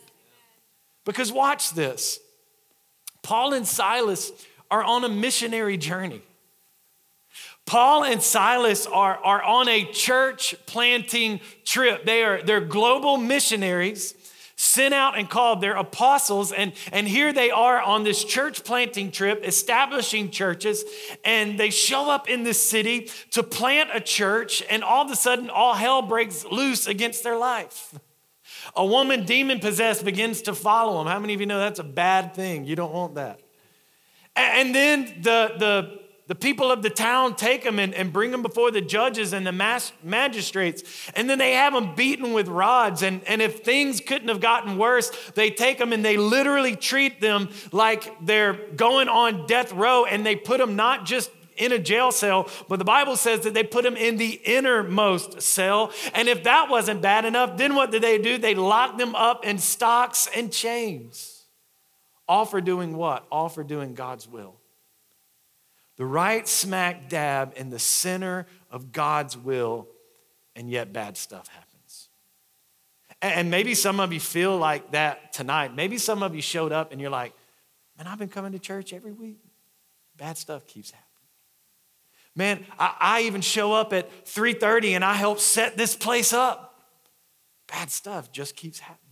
Because 1.05 1.31
watch 1.31 1.75
this 1.75 2.19
Paul 3.21 3.53
and 3.53 3.67
Silas 3.67 4.31
are 4.71 4.83
on 4.83 5.03
a 5.03 5.09
missionary 5.09 5.77
journey. 5.77 6.23
Paul 7.67 8.03
and 8.03 8.19
Silas 8.19 8.87
are, 8.87 9.17
are 9.23 9.43
on 9.43 9.69
a 9.69 9.85
church 9.91 10.55
planting 10.65 11.39
trip. 11.65 12.03
They 12.03 12.23
are, 12.23 12.41
they're 12.41 12.61
global 12.61 13.17
missionaries 13.17 14.15
sent 14.57 14.93
out 14.93 15.17
and 15.17 15.29
called 15.29 15.61
their 15.61 15.75
apostles. 15.75 16.51
And, 16.51 16.73
and 16.91 17.07
here 17.07 17.31
they 17.31 17.51
are 17.51 17.79
on 17.79 18.03
this 18.03 18.23
church 18.23 18.63
planting 18.63 19.11
trip, 19.11 19.45
establishing 19.45 20.31
churches. 20.31 20.83
And 21.23 21.59
they 21.59 21.69
show 21.69 22.09
up 22.09 22.27
in 22.27 22.43
this 22.43 22.61
city 22.61 23.09
to 23.31 23.43
plant 23.43 23.91
a 23.93 24.01
church. 24.01 24.63
And 24.69 24.83
all 24.83 25.05
of 25.05 25.11
a 25.11 25.15
sudden, 25.15 25.49
all 25.49 25.75
hell 25.75 26.01
breaks 26.01 26.43
loose 26.43 26.87
against 26.87 27.23
their 27.23 27.37
life. 27.37 27.97
A 28.75 28.85
woman 28.85 29.25
demon 29.25 29.59
possessed 29.59 30.03
begins 30.03 30.41
to 30.43 30.55
follow 30.55 30.97
them. 30.97 31.07
How 31.07 31.19
many 31.19 31.35
of 31.35 31.39
you 31.39 31.45
know 31.45 31.59
that's 31.59 31.79
a 31.79 31.83
bad 31.83 32.33
thing? 32.33 32.65
You 32.65 32.75
don't 32.75 32.93
want 32.93 33.15
that. 33.15 33.39
And 34.35 34.73
then 34.73 35.21
the, 35.21 35.53
the 35.57 35.99
the 36.27 36.35
people 36.35 36.71
of 36.71 36.83
the 36.83 36.89
town 36.89 37.35
take 37.35 37.63
them 37.63 37.79
and, 37.79 37.93
and 37.93 38.11
bring 38.11 38.31
them 38.31 38.41
before 38.41 38.69
the 38.69 38.81
judges 38.81 39.31
and 39.31 39.47
the 39.47 39.93
magistrates. 40.03 40.83
And 41.15 41.29
then 41.29 41.39
they 41.39 41.53
have 41.53 41.73
them 41.73 41.95
beaten 41.95 42.33
with 42.33 42.49
rods. 42.49 43.01
And, 43.01 43.23
and 43.23 43.41
if 43.41 43.63
things 43.63 44.01
couldn't 44.01 44.27
have 44.27 44.41
gotten 44.41 44.77
worse, 44.77 45.09
they 45.35 45.49
take 45.49 45.77
them 45.77 45.93
and 45.93 46.03
they 46.03 46.17
literally 46.17 46.75
treat 46.75 47.21
them 47.21 47.49
like 47.71 48.13
they're 48.21 48.53
going 48.75 49.07
on 49.07 49.47
death 49.47 49.71
row. 49.71 50.03
And 50.03 50.25
they 50.25 50.35
put 50.35 50.57
them 50.57 50.75
not 50.75 51.05
just 51.05 51.31
in 51.55 51.71
a 51.71 51.79
jail 51.79 52.11
cell, 52.11 52.49
but 52.67 52.77
the 52.77 52.85
Bible 52.85 53.15
says 53.15 53.39
that 53.41 53.53
they 53.53 53.63
put 53.63 53.83
them 53.83 53.95
in 53.95 54.17
the 54.17 54.39
innermost 54.43 55.41
cell. 55.41 55.93
And 56.13 56.27
if 56.27 56.43
that 56.43 56.69
wasn't 56.69 57.01
bad 57.01 57.23
enough, 57.23 57.57
then 57.57 57.73
what 57.73 57.89
did 57.89 58.03
they 58.03 58.17
do? 58.17 58.37
They 58.37 58.53
locked 58.53 58.97
them 58.97 59.15
up 59.15 59.45
in 59.45 59.57
stocks 59.57 60.27
and 60.35 60.51
chains. 60.51 61.45
All 62.27 62.45
for 62.45 62.59
doing 62.59 62.97
what? 62.97 63.25
All 63.31 63.47
for 63.47 63.63
doing 63.63 63.93
God's 63.93 64.27
will 64.27 64.56
the 65.97 66.05
right 66.05 66.47
smack 66.47 67.09
dab 67.09 67.53
in 67.55 67.69
the 67.69 67.79
center 67.79 68.45
of 68.71 68.91
God's 68.91 69.35
will, 69.35 69.87
and 70.55 70.69
yet 70.69 70.93
bad 70.93 71.17
stuff 71.17 71.47
happens. 71.47 72.09
And 73.21 73.49
maybe 73.49 73.73
some 73.73 73.99
of 73.99 74.13
you 74.13 74.19
feel 74.19 74.57
like 74.57 74.91
that 74.91 75.33
tonight. 75.33 75.75
Maybe 75.75 75.97
some 75.97 76.21
of 76.21 76.35
you 76.35 76.41
showed 76.41 76.71
up 76.71 76.91
and 76.91 77.01
you're 77.01 77.09
like, 77.09 77.33
man, 77.97 78.05
I've 78.05 78.19
been 78.19 78.29
coming 78.29 78.51
to 78.51 78.59
church 78.59 78.93
every 78.93 79.11
week. 79.11 79.39
Bad 80.15 80.37
stuff 80.37 80.67
keeps 80.67 80.91
happening. 80.91 81.07
Man, 82.35 82.65
I, 82.77 82.95
I 82.99 83.21
even 83.23 83.41
show 83.41 83.73
up 83.73 83.91
at 83.93 84.25
3:30 84.25 84.91
and 84.91 85.03
I 85.03 85.13
help 85.13 85.39
set 85.39 85.77
this 85.77 85.95
place 85.95 86.31
up. 86.31 86.75
Bad 87.67 87.89
stuff 87.89 88.31
just 88.31 88.55
keeps 88.55 88.79
happening. 88.79 89.06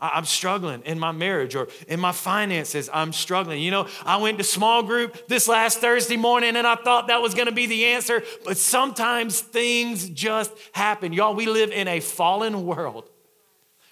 I'm 0.00 0.24
struggling 0.24 0.82
in 0.82 0.98
my 0.98 1.12
marriage 1.12 1.54
or 1.54 1.68
in 1.88 2.00
my 2.00 2.12
finances. 2.12 2.90
I'm 2.92 3.12
struggling. 3.12 3.62
You 3.62 3.70
know, 3.70 3.88
I 4.04 4.16
went 4.16 4.38
to 4.38 4.44
small 4.44 4.82
group 4.82 5.28
this 5.28 5.46
last 5.48 5.78
Thursday 5.78 6.16
morning 6.16 6.56
and 6.56 6.66
I 6.66 6.74
thought 6.74 7.06
that 7.08 7.22
was 7.22 7.34
going 7.34 7.46
to 7.46 7.54
be 7.54 7.66
the 7.66 7.86
answer, 7.86 8.22
but 8.44 8.56
sometimes 8.56 9.40
things 9.40 10.08
just 10.10 10.52
happen. 10.72 11.12
Y'all, 11.12 11.34
we 11.34 11.46
live 11.46 11.70
in 11.70 11.88
a 11.88 12.00
fallen 12.00 12.66
world. 12.66 13.08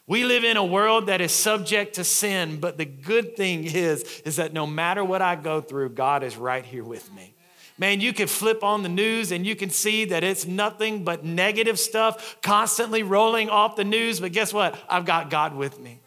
We 0.06 0.24
live 0.24 0.42
in 0.42 0.56
a 0.56 0.64
world 0.64 1.06
that 1.06 1.20
is 1.20 1.32
subject 1.32 1.94
to 1.94 2.04
sin, 2.04 2.58
but 2.58 2.76
the 2.76 2.84
good 2.84 3.36
thing 3.36 3.64
is 3.64 4.02
is 4.24 4.36
that 4.36 4.52
no 4.52 4.66
matter 4.66 5.04
what 5.04 5.22
I 5.22 5.36
go 5.36 5.60
through, 5.60 5.90
God 5.90 6.24
is 6.24 6.36
right 6.36 6.64
here 6.64 6.84
with 6.84 7.12
me. 7.12 7.34
Man, 7.78 8.00
you 8.00 8.12
can 8.12 8.28
flip 8.28 8.62
on 8.62 8.82
the 8.82 8.88
news 8.88 9.32
and 9.32 9.46
you 9.46 9.56
can 9.56 9.70
see 9.70 10.04
that 10.06 10.22
it's 10.22 10.46
nothing 10.46 11.04
but 11.04 11.24
negative 11.24 11.78
stuff 11.78 12.36
constantly 12.42 13.02
rolling 13.02 13.48
off 13.48 13.76
the 13.76 13.84
news. 13.84 14.20
But 14.20 14.32
guess 14.32 14.52
what? 14.52 14.78
I've 14.88 15.04
got 15.04 15.30
God 15.30 15.54
with 15.54 15.80
me. 15.80 16.00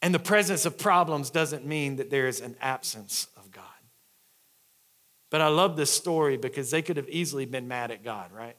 And 0.00 0.14
the 0.14 0.18
presence 0.18 0.66
of 0.66 0.78
problems 0.78 1.30
doesn't 1.30 1.64
mean 1.64 1.96
that 1.96 2.10
there 2.10 2.26
is 2.26 2.40
an 2.40 2.56
absence 2.60 3.28
of 3.36 3.50
God. 3.50 3.64
But 5.30 5.40
I 5.40 5.48
love 5.48 5.76
this 5.76 5.92
story 5.92 6.36
because 6.36 6.70
they 6.70 6.82
could 6.82 6.96
have 6.96 7.08
easily 7.08 7.46
been 7.46 7.68
mad 7.68 7.90
at 7.90 8.02
God, 8.02 8.32
right? 8.32 8.56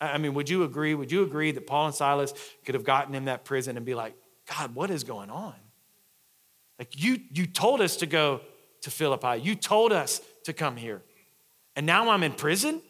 I 0.00 0.18
mean, 0.18 0.34
would 0.34 0.48
you 0.48 0.64
agree? 0.64 0.94
Would 0.94 1.12
you 1.12 1.22
agree 1.22 1.52
that 1.52 1.66
Paul 1.66 1.86
and 1.86 1.94
Silas 1.94 2.34
could 2.64 2.74
have 2.74 2.84
gotten 2.84 3.14
in 3.14 3.26
that 3.26 3.44
prison 3.44 3.76
and 3.76 3.86
be 3.86 3.94
like, 3.94 4.14
God, 4.58 4.74
what 4.74 4.90
is 4.90 5.04
going 5.04 5.30
on? 5.30 5.54
Like, 6.78 7.00
you, 7.00 7.20
you 7.30 7.46
told 7.46 7.80
us 7.80 7.96
to 7.98 8.06
go 8.06 8.40
to 8.82 8.90
Philippi, 8.90 9.40
you 9.40 9.54
told 9.54 9.92
us 9.92 10.20
to 10.44 10.52
come 10.52 10.76
here. 10.76 11.02
And 11.76 11.86
now 11.86 12.10
I'm 12.10 12.22
in 12.22 12.32
prison? 12.32 12.80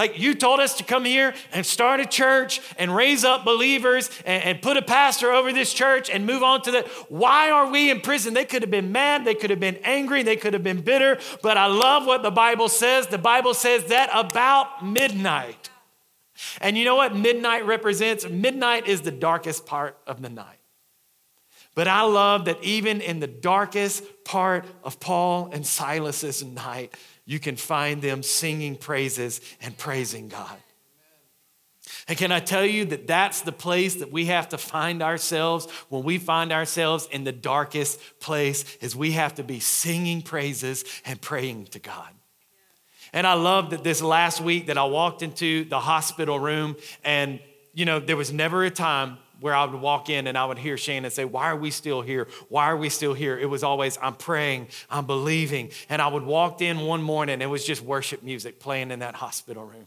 Like 0.00 0.18
you 0.18 0.34
told 0.34 0.60
us 0.60 0.78
to 0.78 0.84
come 0.84 1.04
here 1.04 1.34
and 1.52 1.64
start 1.66 2.00
a 2.00 2.06
church 2.06 2.62
and 2.78 2.94
raise 2.94 3.22
up 3.22 3.44
believers 3.44 4.08
and, 4.24 4.42
and, 4.44 4.62
put 4.62 4.78
a 4.78 4.82
pastor 4.82 5.30
over 5.30 5.52
this 5.52 5.74
church 5.74 6.08
and 6.08 6.24
move 6.24 6.42
on 6.42 6.62
to 6.62 6.70
the. 6.70 6.88
Why 7.10 7.50
are 7.50 7.70
we 7.70 7.90
in 7.90 8.00
prison? 8.00 8.32
They 8.32 8.46
could 8.46 8.62
have 8.62 8.70
been 8.70 8.92
mad, 8.92 9.26
they 9.26 9.34
could 9.34 9.50
have 9.50 9.60
been 9.60 9.78
angry, 9.84 10.22
they 10.22 10.36
could 10.36 10.54
have 10.54 10.62
been 10.62 10.80
bitter, 10.80 11.18
but 11.42 11.58
I 11.58 11.66
love 11.66 12.06
what 12.06 12.22
the 12.22 12.30
Bible 12.30 12.70
says. 12.70 13.08
The 13.08 13.18
Bible 13.18 13.52
says 13.52 13.84
that 13.86 14.08
about 14.14 14.86
midnight. 14.86 15.68
And 16.62 16.78
you 16.78 16.86
know 16.86 16.96
what 16.96 17.14
midnight 17.14 17.66
represents? 17.66 18.26
Midnight 18.26 18.86
is 18.86 19.02
the 19.02 19.10
darkest 19.10 19.66
part 19.66 19.98
of 20.06 20.22
the 20.22 20.30
night. 20.30 20.59
But 21.74 21.88
I 21.88 22.02
love 22.02 22.46
that 22.46 22.62
even 22.62 23.00
in 23.00 23.20
the 23.20 23.26
darkest 23.26 24.02
part 24.24 24.66
of 24.82 24.98
Paul 25.00 25.50
and 25.52 25.64
Silas's 25.64 26.44
night, 26.44 26.94
you 27.24 27.38
can 27.38 27.56
find 27.56 28.02
them 28.02 28.22
singing 28.22 28.76
praises 28.76 29.40
and 29.62 29.76
praising 29.76 30.28
God. 30.28 30.56
And 32.08 32.18
can 32.18 32.32
I 32.32 32.40
tell 32.40 32.64
you 32.64 32.84
that 32.86 33.06
that's 33.06 33.42
the 33.42 33.52
place 33.52 33.96
that 33.96 34.10
we 34.10 34.26
have 34.26 34.48
to 34.48 34.58
find 34.58 35.02
ourselves 35.02 35.68
when 35.90 36.02
we 36.02 36.18
find 36.18 36.50
ourselves 36.50 37.08
in 37.12 37.24
the 37.24 37.32
darkest 37.32 38.00
place 38.18 38.76
is 38.80 38.96
we 38.96 39.12
have 39.12 39.34
to 39.36 39.44
be 39.44 39.60
singing 39.60 40.22
praises 40.22 40.84
and 41.04 41.20
praying 41.20 41.66
to 41.66 41.78
God. 41.78 42.08
And 43.12 43.26
I 43.26 43.34
love 43.34 43.70
that 43.70 43.84
this 43.84 44.02
last 44.02 44.40
week 44.40 44.66
that 44.66 44.78
I 44.78 44.84
walked 44.84 45.22
into 45.22 45.64
the 45.64 45.80
hospital 45.80 46.38
room 46.38 46.76
and 47.04 47.40
you 47.74 47.84
know 47.84 48.00
there 48.00 48.16
was 48.16 48.32
never 48.32 48.64
a 48.64 48.70
time 48.70 49.18
where 49.40 49.54
I 49.54 49.64
would 49.64 49.80
walk 49.80 50.10
in 50.10 50.26
and 50.26 50.36
I 50.36 50.44
would 50.44 50.58
hear 50.58 50.76
Shannon 50.76 51.10
say, 51.10 51.24
Why 51.24 51.46
are 51.46 51.56
we 51.56 51.70
still 51.70 52.02
here? 52.02 52.28
Why 52.48 52.66
are 52.66 52.76
we 52.76 52.88
still 52.88 53.14
here? 53.14 53.38
It 53.38 53.46
was 53.46 53.62
always, 53.62 53.98
I'm 54.00 54.14
praying, 54.14 54.68
I'm 54.90 55.06
believing. 55.06 55.70
And 55.88 56.00
I 56.00 56.08
would 56.08 56.22
walk 56.22 56.62
in 56.62 56.80
one 56.80 57.02
morning, 57.02 57.34
and 57.34 57.42
it 57.42 57.46
was 57.46 57.64
just 57.64 57.82
worship 57.82 58.22
music 58.22 58.60
playing 58.60 58.90
in 58.90 59.00
that 59.00 59.14
hospital 59.14 59.64
room. 59.64 59.86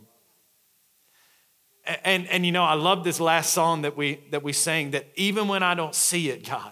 And, 1.85 1.99
and, 2.03 2.27
and, 2.27 2.45
you 2.45 2.51
know, 2.51 2.63
I 2.63 2.73
love 2.75 3.03
this 3.03 3.19
last 3.19 3.53
song 3.53 3.81
that 3.83 3.97
we, 3.97 4.19
that 4.31 4.43
we 4.43 4.53
sang 4.53 4.91
that 4.91 5.07
even 5.15 5.47
when 5.47 5.63
I 5.63 5.75
don't 5.75 5.95
see 5.95 6.29
it, 6.29 6.47
God, 6.47 6.71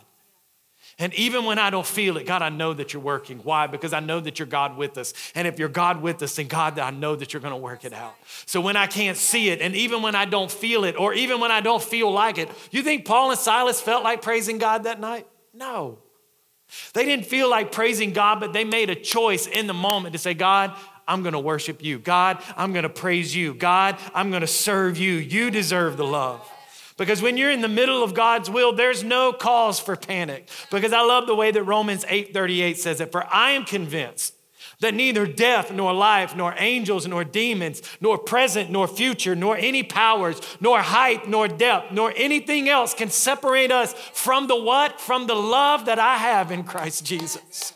and 1.01 1.13
even 1.15 1.45
when 1.45 1.57
I 1.57 1.71
don't 1.71 1.85
feel 1.85 2.17
it, 2.17 2.27
God, 2.27 2.43
I 2.43 2.49
know 2.49 2.73
that 2.73 2.93
you're 2.93 3.01
working. 3.01 3.39
Why? 3.39 3.65
Because 3.65 3.91
I 3.91 3.99
know 3.99 4.19
that 4.19 4.37
you're 4.37 4.47
God 4.47 4.77
with 4.77 4.99
us. 4.99 5.13
And 5.33 5.47
if 5.47 5.57
you're 5.57 5.67
God 5.67 5.99
with 6.01 6.21
us, 6.21 6.35
then 6.35 6.47
God, 6.47 6.77
I 6.77 6.91
know 6.91 7.15
that 7.15 7.33
you're 7.33 7.41
going 7.41 7.53
to 7.53 7.57
work 7.57 7.83
it 7.85 7.91
out. 7.91 8.13
So 8.45 8.61
when 8.61 8.77
I 8.77 8.85
can't 8.85 9.17
see 9.17 9.49
it, 9.49 9.61
and 9.61 9.75
even 9.75 10.03
when 10.03 10.13
I 10.13 10.25
don't 10.25 10.51
feel 10.51 10.83
it, 10.83 10.95
or 10.95 11.13
even 11.15 11.39
when 11.39 11.49
I 11.49 11.59
don't 11.59 11.81
feel 11.81 12.11
like 12.11 12.37
it, 12.37 12.49
you 12.69 12.83
think 12.83 13.05
Paul 13.05 13.31
and 13.31 13.39
Silas 13.39 13.81
felt 13.81 14.03
like 14.03 14.21
praising 14.21 14.59
God 14.59 14.83
that 14.83 14.99
night? 14.99 15.25
No. 15.55 15.97
They 16.93 17.03
didn't 17.03 17.25
feel 17.25 17.49
like 17.49 17.71
praising 17.71 18.13
God, 18.13 18.39
but 18.39 18.53
they 18.53 18.63
made 18.63 18.91
a 18.91 18.95
choice 18.95 19.47
in 19.47 19.65
the 19.65 19.73
moment 19.73 20.13
to 20.13 20.19
say, 20.19 20.35
God, 20.35 20.77
I'm 21.07 21.23
going 21.23 21.33
to 21.33 21.39
worship 21.39 21.83
you. 21.83 21.97
God, 21.97 22.41
I'm 22.55 22.73
going 22.73 22.83
to 22.83 22.89
praise 22.89 23.35
you. 23.35 23.55
God, 23.55 23.97
I'm 24.13 24.29
going 24.29 24.41
to 24.41 24.47
serve 24.47 24.97
you. 24.97 25.13
You 25.13 25.49
deserve 25.49 25.97
the 25.97 26.05
love. 26.05 26.47
Because 27.01 27.19
when 27.19 27.35
you're 27.35 27.49
in 27.49 27.61
the 27.61 27.67
middle 27.67 28.03
of 28.03 28.13
God's 28.13 28.47
will, 28.47 28.73
there's 28.73 29.03
no 29.03 29.33
cause 29.33 29.79
for 29.79 29.95
panic. 29.95 30.47
Because 30.69 30.93
I 30.93 31.01
love 31.01 31.25
the 31.25 31.33
way 31.33 31.49
that 31.49 31.63
Romans 31.63 32.05
8:38 32.05 32.77
says 32.77 33.01
it, 33.01 33.11
for 33.11 33.25
I 33.33 33.53
am 33.53 33.65
convinced 33.65 34.35
that 34.81 34.93
neither 34.93 35.25
death, 35.25 35.71
nor 35.71 35.93
life, 35.93 36.35
nor 36.35 36.53
angels, 36.59 37.07
nor 37.07 37.23
demons, 37.23 37.81
nor 38.01 38.19
present, 38.19 38.69
nor 38.69 38.87
future, 38.87 39.35
nor 39.35 39.57
any 39.57 39.81
powers, 39.81 40.39
nor 40.59 40.83
height, 40.83 41.27
nor 41.27 41.47
depth, 41.47 41.91
nor 41.91 42.13
anything 42.15 42.69
else 42.69 42.93
can 42.93 43.09
separate 43.09 43.71
us 43.71 43.93
from 44.13 44.45
the 44.45 44.55
what? 44.55 45.01
From 45.01 45.25
the 45.25 45.33
love 45.33 45.85
that 45.85 45.97
I 45.97 46.17
have 46.17 46.51
in 46.51 46.63
Christ 46.63 47.03
Jesus. 47.03 47.73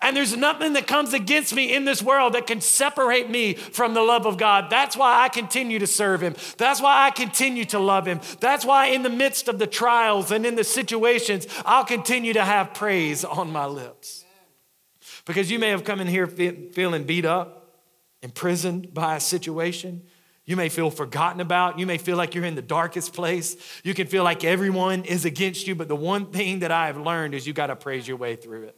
And 0.00 0.16
there's 0.16 0.36
nothing 0.36 0.74
that 0.74 0.86
comes 0.86 1.14
against 1.14 1.54
me 1.54 1.74
in 1.74 1.84
this 1.84 2.02
world 2.02 2.34
that 2.34 2.46
can 2.46 2.60
separate 2.60 3.30
me 3.30 3.54
from 3.54 3.94
the 3.94 4.02
love 4.02 4.26
of 4.26 4.36
God. 4.36 4.70
That's 4.70 4.96
why 4.96 5.22
I 5.22 5.28
continue 5.28 5.78
to 5.78 5.86
serve 5.86 6.20
Him. 6.20 6.34
That's 6.58 6.80
why 6.80 7.06
I 7.06 7.10
continue 7.10 7.64
to 7.66 7.78
love 7.78 8.06
Him. 8.06 8.20
That's 8.40 8.64
why, 8.64 8.86
in 8.86 9.02
the 9.02 9.10
midst 9.10 9.48
of 9.48 9.58
the 9.58 9.66
trials 9.66 10.30
and 10.30 10.44
in 10.46 10.54
the 10.54 10.64
situations, 10.64 11.46
I'll 11.64 11.84
continue 11.84 12.32
to 12.32 12.44
have 12.44 12.74
praise 12.74 13.24
on 13.24 13.52
my 13.52 13.66
lips. 13.66 14.24
Because 15.24 15.50
you 15.50 15.58
may 15.58 15.70
have 15.70 15.84
come 15.84 16.00
in 16.00 16.06
here 16.06 16.26
feeling 16.26 17.04
beat 17.04 17.24
up, 17.24 17.80
imprisoned 18.22 18.94
by 18.94 19.16
a 19.16 19.20
situation. 19.20 20.02
You 20.44 20.54
may 20.54 20.68
feel 20.68 20.90
forgotten 20.90 21.40
about. 21.40 21.78
You 21.78 21.86
may 21.86 21.98
feel 21.98 22.16
like 22.16 22.36
you're 22.36 22.44
in 22.44 22.54
the 22.54 22.62
darkest 22.62 23.12
place. 23.12 23.56
You 23.82 23.94
can 23.94 24.06
feel 24.06 24.22
like 24.22 24.44
everyone 24.44 25.04
is 25.04 25.24
against 25.24 25.66
you. 25.66 25.74
But 25.74 25.88
the 25.88 25.96
one 25.96 26.26
thing 26.26 26.60
that 26.60 26.70
I 26.70 26.86
have 26.86 26.96
learned 26.96 27.34
is 27.34 27.46
you 27.46 27.52
got 27.52 27.66
to 27.66 27.76
praise 27.76 28.06
your 28.06 28.16
way 28.16 28.36
through 28.36 28.64
it. 28.64 28.76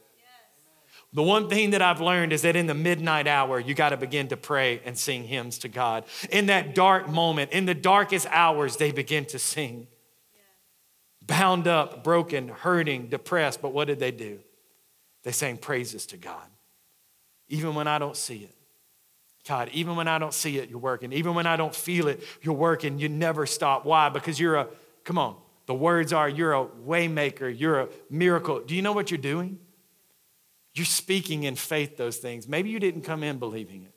The 1.13 1.23
one 1.23 1.49
thing 1.49 1.71
that 1.71 1.81
I've 1.81 2.03
learned 2.03 2.33
is 2.33 2.43
that 2.43 2.55
in 2.55 2.67
the 2.67 2.75
midnight 2.75 3.27
hour, 3.27 3.59
you 3.59 3.75
got 3.75 3.91
to 3.91 3.97
begin 3.97 4.29
to 4.29 4.37
pray 4.37 4.83
and 4.85 4.97
sing 4.97 5.25
hymns 5.25 5.59
to 5.59 5.69
God. 5.69 6.05
In 6.31 6.47
that 6.47 6.75
dark 6.75 7.09
moment, 7.09 7.53
in 7.53 7.65
the 7.65 7.75
darkest 7.75 8.27
hours, 8.31 8.77
they 8.77 8.93
begin 8.93 9.25
to 9.27 9.39
sing. 9.39 9.87
Bound 11.23 11.67
up, 11.67 12.05
broken, 12.05 12.49
hurting, 12.49 13.09
depressed. 13.09 13.63
But 13.63 13.73
what 13.73 13.87
did 13.87 13.99
they 13.99 14.11
do? 14.11 14.41
They 15.23 15.33
sang 15.33 15.57
praises 15.57 16.07
to 16.07 16.19
God. 16.19 16.47
Even 17.49 17.75
when 17.75 17.87
I 17.87 17.99
don't 17.99 18.17
see 18.17 18.45
it. 18.45 18.55
God, 19.47 19.71
even 19.73 19.97
when 19.97 20.09
I 20.09 20.19
don't 20.19 20.35
see 20.35 20.59
it, 20.59 20.69
you're 20.69 20.79
working. 20.79 21.13
Even 21.15 21.35
when 21.35 21.47
I 21.47 21.57
don't 21.57 21.75
feel 21.75 22.09
it, 22.09 22.23
you're 22.43 22.55
working. 22.55 22.99
You 22.99 23.09
never 23.09 23.47
stop. 23.47 23.87
Why? 23.87 24.11
Because 24.11 24.39
you're 24.39 24.57
a, 24.57 24.69
come 25.05 25.17
on, 25.17 25.37
the 25.65 25.75
words 25.75 26.13
are 26.13 26.29
you're 26.29 26.53
a 26.53 26.67
waymaker, 26.67 27.59
you're 27.59 27.81
a 27.81 27.89
miracle. 28.11 28.61
Do 28.61 28.77
you 28.77 28.83
know 28.83 28.93
what 28.93 29.11
you're 29.11 29.17
doing? 29.17 29.59
You're 30.79 30.87
speaking 30.87 31.45
in 31.45 31.57
faith 31.57 31.97
those 31.97 32.19
things. 32.19 32.49
Maybe 32.49 32.71
you 32.71 32.79
didn't 32.79 33.03
come 33.03 33.23
in 33.23 33.39
believing 33.39 33.83
it. 33.83 33.95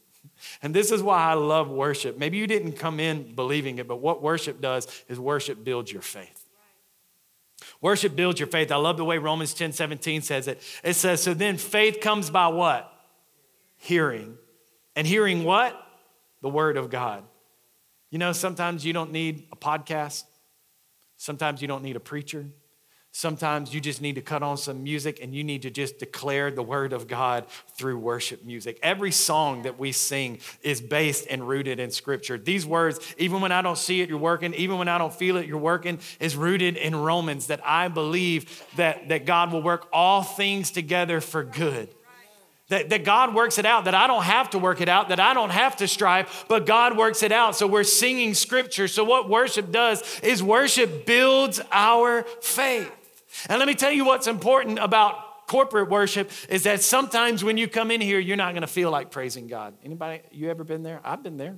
And 0.61 0.73
this 0.73 0.91
is 0.91 1.03
why 1.03 1.23
I 1.23 1.33
love 1.33 1.69
worship. 1.69 2.17
Maybe 2.17 2.37
you 2.37 2.47
didn't 2.47 2.73
come 2.73 2.99
in 2.99 3.35
believing 3.35 3.77
it, 3.77 3.87
but 3.87 3.97
what 3.97 4.21
worship 4.21 4.61
does 4.61 4.87
is 5.07 5.19
worship 5.19 5.63
builds 5.63 5.91
your 5.91 6.01
faith. 6.01 6.45
Worship 7.79 8.15
builds 8.15 8.39
your 8.39 8.47
faith. 8.47 8.71
I 8.71 8.77
love 8.77 8.97
the 8.97 9.05
way 9.05 9.17
Romans 9.17 9.53
10 9.53 9.71
17 9.71 10.21
says 10.21 10.47
it. 10.47 10.61
It 10.83 10.93
says, 10.93 11.21
So 11.21 11.33
then 11.33 11.57
faith 11.57 11.99
comes 12.01 12.29
by 12.29 12.47
what? 12.47 12.91
Hearing. 13.77 14.37
And 14.95 15.05
hearing 15.05 15.43
what? 15.43 15.79
The 16.41 16.49
word 16.49 16.77
of 16.77 16.89
God. 16.89 17.23
You 18.09 18.17
know, 18.17 18.33
sometimes 18.33 18.85
you 18.85 18.93
don't 18.93 19.11
need 19.11 19.47
a 19.51 19.55
podcast, 19.55 20.23
sometimes 21.17 21.61
you 21.61 21.67
don't 21.67 21.83
need 21.83 21.95
a 21.95 22.01
preacher. 22.01 22.47
Sometimes 23.13 23.73
you 23.73 23.81
just 23.81 24.01
need 24.01 24.15
to 24.15 24.21
cut 24.21 24.41
on 24.41 24.55
some 24.55 24.83
music 24.83 25.19
and 25.21 25.35
you 25.35 25.43
need 25.43 25.63
to 25.63 25.69
just 25.69 25.99
declare 25.99 26.49
the 26.49 26.63
word 26.63 26.93
of 26.93 27.09
God 27.09 27.45
through 27.75 27.97
worship 27.99 28.45
music. 28.45 28.79
Every 28.81 29.11
song 29.11 29.63
that 29.63 29.77
we 29.77 29.91
sing 29.91 30.39
is 30.61 30.79
based 30.79 31.27
and 31.29 31.45
rooted 31.45 31.77
in 31.77 31.91
scripture. 31.91 32.37
These 32.37 32.65
words, 32.65 32.99
even 33.17 33.41
when 33.41 33.51
I 33.51 33.61
don't 33.61 33.77
see 33.77 33.99
it, 33.99 34.07
you're 34.07 34.17
working, 34.17 34.53
even 34.53 34.77
when 34.77 34.87
I 34.87 34.97
don't 34.97 35.13
feel 35.13 35.35
it, 35.35 35.45
you're 35.45 35.57
working, 35.57 35.99
is 36.21 36.37
rooted 36.37 36.77
in 36.77 36.95
Romans 36.95 37.47
that 37.47 37.59
I 37.65 37.89
believe 37.89 38.63
that, 38.77 39.09
that 39.09 39.25
God 39.25 39.51
will 39.51 39.61
work 39.61 39.89
all 39.91 40.23
things 40.23 40.71
together 40.71 41.19
for 41.19 41.43
good. 41.43 41.89
That, 42.69 42.89
that 42.91 43.03
God 43.03 43.35
works 43.35 43.57
it 43.57 43.65
out, 43.65 43.83
that 43.83 43.93
I 43.93 44.07
don't 44.07 44.23
have 44.23 44.51
to 44.51 44.57
work 44.57 44.79
it 44.79 44.87
out, 44.87 45.09
that 45.09 45.19
I 45.19 45.33
don't 45.33 45.49
have 45.49 45.75
to 45.77 45.87
strive, 45.89 46.45
but 46.47 46.65
God 46.65 46.95
works 46.95 47.21
it 47.23 47.33
out. 47.33 47.57
So 47.57 47.67
we're 47.67 47.83
singing 47.83 48.33
scripture. 48.33 48.87
So, 48.87 49.03
what 49.03 49.27
worship 49.27 49.73
does 49.73 50.21
is 50.21 50.41
worship 50.41 51.05
builds 51.05 51.59
our 51.73 52.23
faith. 52.39 52.89
And 53.49 53.59
let 53.59 53.67
me 53.67 53.75
tell 53.75 53.91
you 53.91 54.05
what's 54.05 54.27
important 54.27 54.79
about 54.79 55.47
corporate 55.47 55.89
worship 55.89 56.31
is 56.47 56.63
that 56.63 56.81
sometimes 56.81 57.43
when 57.43 57.57
you 57.57 57.67
come 57.67 57.91
in 57.91 57.99
here, 57.99 58.19
you're 58.19 58.37
not 58.37 58.53
going 58.53 58.61
to 58.61 58.67
feel 58.67 58.89
like 58.89 59.11
praising 59.11 59.47
God. 59.47 59.73
Anybody, 59.83 60.21
you 60.31 60.49
ever 60.49 60.63
been 60.63 60.83
there? 60.83 61.01
I've 61.03 61.23
been 61.23 61.37
there. 61.37 61.57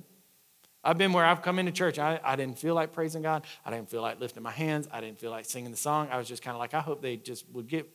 I've 0.82 0.98
been 0.98 1.12
where 1.12 1.24
I've 1.24 1.42
come 1.42 1.58
into 1.58 1.72
church. 1.72 1.98
I, 1.98 2.20
I 2.22 2.36
didn't 2.36 2.58
feel 2.58 2.74
like 2.74 2.92
praising 2.92 3.22
God. 3.22 3.46
I 3.64 3.70
didn't 3.70 3.88
feel 3.88 4.02
like 4.02 4.20
lifting 4.20 4.42
my 4.42 4.50
hands. 4.50 4.88
I 4.92 5.00
didn't 5.00 5.18
feel 5.18 5.30
like 5.30 5.46
singing 5.46 5.70
the 5.70 5.76
song. 5.76 6.08
I 6.10 6.18
was 6.18 6.28
just 6.28 6.42
kind 6.42 6.54
of 6.54 6.58
like, 6.58 6.74
I 6.74 6.80
hope 6.80 7.00
they 7.00 7.16
just 7.16 7.48
would 7.52 7.68
get 7.68 7.88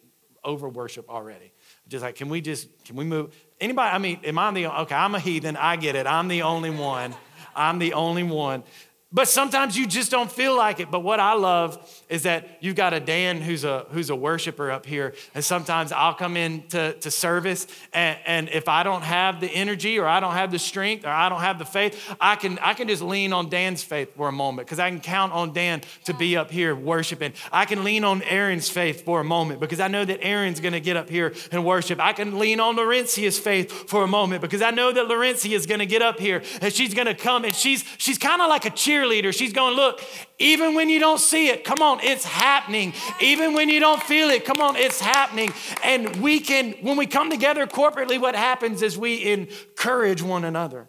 over 0.44 0.68
worship 0.70 1.10
already. 1.10 1.52
Just 1.88 2.02
like, 2.02 2.16
can 2.16 2.30
we 2.30 2.42
just, 2.42 2.68
can 2.86 2.96
we 2.96 3.04
move? 3.04 3.36
Anybody, 3.60 3.94
I 3.94 3.98
mean, 3.98 4.20
am 4.24 4.40
I 4.40 4.52
the, 4.52 4.82
okay, 4.82 4.96
I'm 4.96 5.14
a 5.14 5.20
heathen. 5.20 5.56
I 5.56 5.76
get 5.76 5.96
it. 5.96 6.08
I'm 6.08 6.30
the 6.30 6.44
only 6.44 6.70
one. 6.70 7.14
I'm 7.56 7.78
the 7.78 7.94
only 7.94 8.24
one 8.24 8.64
but 9.12 9.28
sometimes 9.28 9.76
you 9.76 9.88
just 9.88 10.12
don't 10.12 10.32
feel 10.32 10.56
like 10.56 10.80
it. 10.80 10.92
But 10.92 11.00
what 11.00 11.20
I 11.20 11.34
love 11.34 12.04
is 12.10 12.24
that 12.24 12.48
you've 12.60 12.76
got 12.76 12.94
a 12.94 13.00
Dan 13.00 13.42
who's 13.42 13.64
a 13.64 13.88
who's 13.90 14.12
a 14.12 14.16
worshiper 14.16 14.70
up 14.70 14.86
here. 14.86 15.16
And 15.34 15.44
sometimes 15.44 15.92
I'll 15.92 16.14
come 16.14 16.38
in 16.38 16.68
to, 16.70 16.94
to 16.94 17.10
service, 17.10 17.66
and, 17.92 18.20
and 18.28 18.50
if 18.50 18.68
I 18.68 18.84
don't 18.84 19.02
have 19.02 19.42
the 19.42 19.48
energy 19.48 19.98
or 19.98 20.06
I 20.06 20.20
don't 20.20 20.34
have 20.34 20.52
the 20.52 20.60
strength 20.60 21.06
or 21.06 21.10
I 21.10 21.28
don't 21.28 21.42
have 21.42 21.58
the 21.58 21.66
faith, 21.66 22.16
I 22.22 22.36
can 22.36 22.60
I 22.60 22.76
can 22.76 22.88
just 22.88 23.02
lean 23.02 23.34
on 23.34 23.50
Dan's 23.50 23.82
faith 23.82 24.16
for 24.16 24.28
a 24.28 24.32
moment 24.32 24.68
because 24.68 24.80
I 24.80 24.92
can 24.92 25.00
count 25.00 25.34
on 25.34 25.54
Dan 25.54 25.82
to 26.06 26.14
be 26.14 26.38
up 26.38 26.52
here 26.52 26.76
worshiping. 26.76 27.34
I 27.52 27.66
can 27.66 27.84
lean 27.84 28.04
on 28.04 28.22
Aaron's 28.22 28.70
faith 28.70 29.06
for 29.06 29.22
a 29.22 29.24
moment 29.24 29.60
because 29.60 29.80
I 29.80 29.88
know 29.88 30.06
that 30.06 30.24
Aaron's 30.24 30.60
gonna 30.60 30.80
get 30.80 30.98
up 30.98 31.10
here 31.10 31.34
and 31.52 31.66
worship. 31.66 32.00
I 32.00 32.14
can 32.14 32.38
lean 32.38 32.60
on 32.60 32.76
Laurencia's 32.76 33.40
faith 33.40 33.90
for 33.90 34.04
a 34.04 34.08
moment 34.08 34.42
because 34.42 34.62
I 34.62 34.70
know 34.70 34.92
that 34.92 35.08
Laurencia 35.08 35.54
is 35.54 35.66
gonna 35.66 35.88
get 35.88 36.04
up 36.04 36.20
here 36.20 36.44
and 36.62 36.72
she's 36.72 36.94
gonna 36.94 37.16
come 37.16 37.44
and 37.44 37.56
she's 37.56 37.84
she's 37.98 38.20
kind 38.20 38.40
of 38.44 38.50
like 38.50 38.66
a 38.66 38.70
cheer 38.70 38.99
cheerleader. 39.00 39.36
She's 39.36 39.54
going, 39.54 39.76
look, 39.76 40.02
even 40.38 40.76
when 40.76 40.90
you 40.90 41.00
don't 41.00 41.20
see 41.20 41.50
it, 41.50 41.64
come 41.64 41.82
on, 41.82 42.00
it's 42.02 42.26
happening. 42.26 42.94
Even 43.22 43.54
when 43.54 43.70
you 43.70 43.80
don't 43.80 44.02
feel 44.02 44.30
it, 44.30 44.46
come 44.46 44.62
on, 44.62 44.76
it's 44.76 45.00
happening. 45.00 45.54
And 45.84 46.18
we 46.18 46.40
can, 46.40 46.74
when 46.82 46.98
we 46.98 47.06
come 47.06 47.30
together 47.30 47.66
corporately, 47.68 48.20
what 48.20 48.36
happens 48.36 48.82
is 48.82 48.98
we 48.98 49.32
encourage 49.32 50.22
one 50.22 50.44
another. 50.46 50.88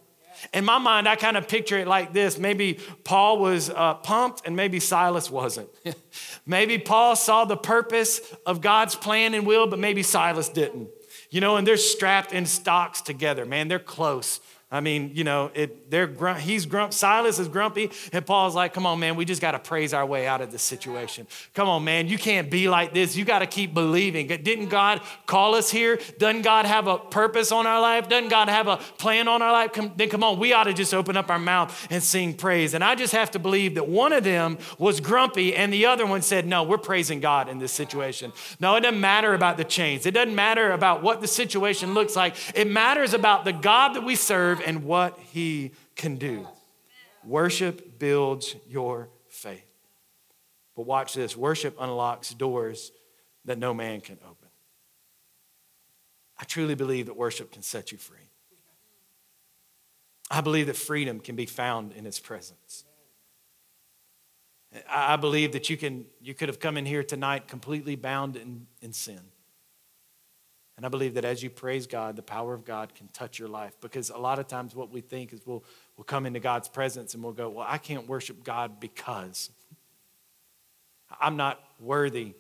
In 0.55 0.65
my 0.65 0.79
mind, 0.79 1.07
I 1.07 1.17
kind 1.17 1.37
of 1.37 1.49
picture 1.49 1.79
it 1.79 1.87
like 1.87 2.15
this. 2.15 2.39
Maybe 2.39 2.79
Paul 3.05 3.39
was 3.39 3.69
uh, 3.69 3.95
pumped 3.95 4.47
and 4.47 4.57
maybe 4.57 4.81
Silas 4.81 5.31
wasn't. 5.31 5.69
maybe 6.47 6.79
Paul 6.79 7.15
saw 7.15 7.45
the 7.45 7.59
purpose 7.59 8.21
of 8.47 8.63
God's 8.63 8.95
plan 8.95 9.35
and 9.35 9.47
will, 9.47 9.67
but 9.67 9.79
maybe 9.79 10.03
Silas 10.03 10.49
didn't. 10.49 10.89
You 11.29 11.41
know, 11.41 11.57
and 11.57 11.67
they're 11.67 11.77
strapped 11.77 12.33
in 12.33 12.47
stocks 12.47 13.03
together, 13.03 13.45
man, 13.45 13.69
they're 13.69 13.79
close 13.79 14.41
I 14.73 14.81
mean, 14.81 15.11
you 15.15 15.25
know, 15.25 15.51
it, 15.53 15.91
they're 15.91 16.07
grump, 16.07 16.39
he's 16.39 16.65
grump, 16.65 16.93
Silas 16.93 17.41
is 17.41 17.49
grumpy, 17.49 17.91
and 18.13 18.25
Paul's 18.25 18.55
like, 18.55 18.73
come 18.73 18.87
on, 18.87 19.01
man, 19.01 19.17
we 19.17 19.25
just 19.25 19.43
got 19.43 19.51
to 19.53 19.59
praise 19.59 19.93
our 19.93 20.07
way 20.07 20.29
out 20.29 20.41
of 20.41 20.53
this 20.53 20.63
situation. 20.63 21.27
Come 21.55 21.69
on, 21.69 21.83
man, 21.83 22.07
you 22.07 22.17
can't 22.17 22.49
be 22.49 22.69
like 22.69 22.95
this. 22.95 23.17
You 23.17 23.25
got 23.25 23.41
to 23.41 23.47
keep 23.47 23.75
believing. 23.75 24.29
Didn't 24.29 24.69
God 24.69 25.01
call 25.27 25.57
us 25.57 25.73
here? 25.73 25.99
Doesn't 26.19 26.43
God 26.43 26.67
have 26.67 26.87
a 26.87 26.99
purpose 26.99 27.51
on 27.51 27.67
our 27.67 27.81
life? 27.81 28.09
Doesn't 28.09 28.29
God 28.29 28.49
have 28.49 28.69
a 28.69 28.77
plan 28.77 29.27
on 29.27 29.43
our 29.43 29.51
life? 29.51 29.73
Come, 29.73 29.93
then 29.97 30.09
come 30.09 30.23
on, 30.23 30.39
we 30.39 30.53
ought 30.53 30.65
to 30.65 30.73
just 30.73 30.95
open 30.95 31.17
up 31.17 31.31
our 31.31 31.39
mouth 31.41 31.89
and 31.91 32.01
sing 32.01 32.35
praise. 32.35 32.73
And 32.73 32.85
I 32.85 32.95
just 32.95 33.13
have 33.13 33.33
to 33.33 33.41
believe 33.41 33.75
that 33.75 33.89
one 33.89 34.13
of 34.13 34.23
them 34.23 34.57
was 34.79 35.01
grumpy, 35.01 35.57
and 35.57 35.73
the 35.73 35.87
other 35.87 36.07
one 36.07 36.23
said, 36.23 36.47
no, 36.47 36.63
we're 36.63 36.79
praising 36.79 37.19
God 37.19 37.49
in 37.49 37.59
this 37.59 37.73
situation. 37.73 38.33
No, 38.61 38.77
it 38.77 38.83
doesn't 38.83 39.01
matter 39.01 39.35
about 39.35 39.57
the 39.57 39.65
chains. 39.65 40.07
It 40.07 40.13
doesn't 40.13 40.35
matter 40.35 40.71
about 40.71 41.03
what 41.03 41.21
the 41.21 41.27
situation 41.27 41.93
looks 41.93 42.15
like. 42.15 42.37
It 42.55 42.69
matters 42.69 43.15
about 43.15 43.45
the 43.45 43.53
God 43.53 43.95
that 43.95 44.05
we 44.05 44.15
serve 44.15 44.60
and 44.65 44.85
what 44.85 45.19
he 45.19 45.73
can 45.97 46.17
do. 46.17 46.47
Worship 47.25 47.99
builds 47.99 48.57
your 48.69 49.09
faith. 49.29 49.67
But 50.77 50.87
watch 50.87 51.15
this 51.15 51.37
worship 51.37 51.77
unlocks 51.79 52.33
doors 52.33 52.93
that 53.45 53.59
no 53.59 53.75
man 53.75 54.01
can 54.01 54.19
open. 54.23 54.49
I 56.39 56.45
truly 56.45 56.75
believe 56.75 57.07
that 57.07 57.17
worship 57.17 57.53
can 57.53 57.63
set 57.63 57.93
you 57.93 57.99
free. 57.99 58.17
I 60.31 60.41
believe 60.41 60.67
that 60.69 60.77
freedom 60.77 61.21
can 61.21 61.37
be 61.37 61.47
found 61.47 61.93
in 61.93 62.05
his 62.05 62.19
presence. 62.19 62.85
I 64.89 65.17
believe 65.17 65.53
that 65.53 65.69
you 65.69 65.77
can 65.77 66.07
you 66.21 66.33
could 66.33 66.49
have 66.49 66.61
come 66.61 66.77
in 66.77 66.87
here 66.87 67.03
tonight 67.03 67.49
completely 67.49 67.97
bound 67.97 68.37
in, 68.37 68.67
in 68.81 68.93
sin. 68.93 69.21
And 70.81 70.87
I 70.87 70.89
believe 70.89 71.13
that 71.13 71.27
as 71.27 71.43
you 71.43 71.51
praise 71.51 71.87
God, 71.87 72.17
the 72.17 72.23
power 72.23 72.55
of 72.55 72.65
God 72.65 72.95
can 72.95 73.07
touch 73.09 73.39
your 73.39 73.51
life. 73.51 73.75
Because 73.83 74.09
a 74.09 74.17
lot 74.17 74.39
of 74.39 74.47
times 74.47 74.75
what 74.75 74.91
we 74.91 75.03
think 75.03 75.35
is 75.35 75.43
we'll, 75.45 75.63
we'll 75.99 76.07
come 76.07 76.25
into 76.25 76.41
God's 76.41 76.71
presence 76.71 77.13
and 77.13 77.23
we'll 77.23 77.35
go, 77.35 77.51
Well, 77.51 77.67
I 77.69 77.77
can't 77.77 78.09
worship 78.09 78.43
God 78.43 78.81
because 78.81 79.51
I'm 81.21 81.37
not 81.37 81.63
worthy 81.79 82.33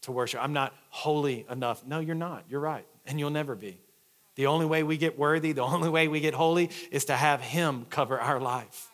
to 0.00 0.10
worship. 0.10 0.42
I'm 0.42 0.52
not 0.52 0.74
holy 0.90 1.46
enough. 1.48 1.86
No, 1.86 2.00
you're 2.00 2.16
not. 2.16 2.46
You're 2.48 2.58
right. 2.58 2.84
And 3.06 3.20
you'll 3.20 3.30
never 3.30 3.54
be. 3.54 3.78
The 4.34 4.46
only 4.46 4.66
way 4.66 4.82
we 4.82 4.96
get 4.96 5.16
worthy, 5.16 5.52
the 5.52 5.62
only 5.62 5.88
way 5.88 6.08
we 6.08 6.18
get 6.18 6.34
holy 6.34 6.70
is 6.90 7.04
to 7.04 7.14
have 7.14 7.40
Him 7.40 7.86
cover 7.90 8.20
our 8.20 8.40
life. 8.40 8.90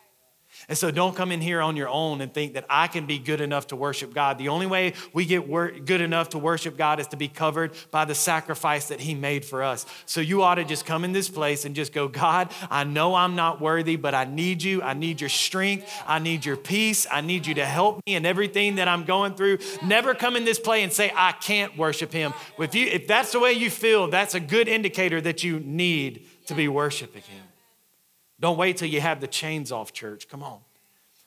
And 0.68 0.76
so 0.76 0.90
don't 0.90 1.16
come 1.16 1.32
in 1.32 1.40
here 1.40 1.60
on 1.60 1.76
your 1.76 1.88
own 1.88 2.20
and 2.20 2.32
think 2.32 2.54
that 2.54 2.66
I 2.68 2.86
can 2.86 3.06
be 3.06 3.18
good 3.18 3.40
enough 3.40 3.68
to 3.68 3.76
worship 3.76 4.14
God. 4.14 4.38
The 4.38 4.48
only 4.48 4.66
way 4.66 4.92
we 5.12 5.24
get 5.24 5.48
wor- 5.48 5.70
good 5.70 6.00
enough 6.00 6.30
to 6.30 6.38
worship 6.38 6.76
God 6.76 7.00
is 7.00 7.06
to 7.08 7.16
be 7.16 7.28
covered 7.28 7.72
by 7.90 8.04
the 8.04 8.14
sacrifice 8.14 8.88
that 8.88 9.00
He 9.00 9.14
made 9.14 9.44
for 9.44 9.62
us. 9.62 9.86
So 10.06 10.20
you 10.20 10.42
ought 10.42 10.56
to 10.56 10.64
just 10.64 10.86
come 10.86 11.04
in 11.04 11.12
this 11.12 11.28
place 11.28 11.64
and 11.64 11.74
just 11.74 11.92
go, 11.92 12.08
God, 12.08 12.52
I 12.70 12.84
know 12.84 13.14
I'm 13.14 13.36
not 13.36 13.60
worthy, 13.60 13.96
but 13.96 14.14
I 14.14 14.24
need 14.24 14.62
you. 14.62 14.82
I 14.82 14.94
need 14.94 15.20
your 15.20 15.30
strength. 15.30 15.90
I 16.06 16.18
need 16.18 16.44
your 16.44 16.56
peace. 16.56 17.06
I 17.10 17.20
need 17.20 17.46
you 17.46 17.54
to 17.54 17.66
help 17.66 18.00
me 18.06 18.14
in 18.14 18.26
everything 18.26 18.76
that 18.76 18.88
I'm 18.88 19.04
going 19.04 19.34
through. 19.34 19.58
Never 19.84 20.14
come 20.14 20.36
in 20.36 20.44
this 20.44 20.60
place 20.60 20.84
and 20.84 20.92
say, 20.92 21.12
I 21.14 21.32
can't 21.32 21.76
worship 21.76 22.12
Him. 22.12 22.32
If, 22.58 22.74
you, 22.74 22.86
if 22.86 23.06
that's 23.06 23.32
the 23.32 23.40
way 23.40 23.52
you 23.52 23.70
feel, 23.70 24.08
that's 24.08 24.34
a 24.34 24.40
good 24.40 24.68
indicator 24.68 25.20
that 25.20 25.42
you 25.42 25.60
need 25.60 26.26
to 26.46 26.54
be 26.54 26.68
worshiping 26.68 27.22
Him. 27.22 27.49
Don't 28.40 28.56
wait 28.56 28.78
till 28.78 28.88
you 28.88 29.00
have 29.00 29.20
the 29.20 29.26
chains 29.26 29.70
off, 29.70 29.92
church. 29.92 30.28
Come 30.28 30.42
on. 30.42 30.60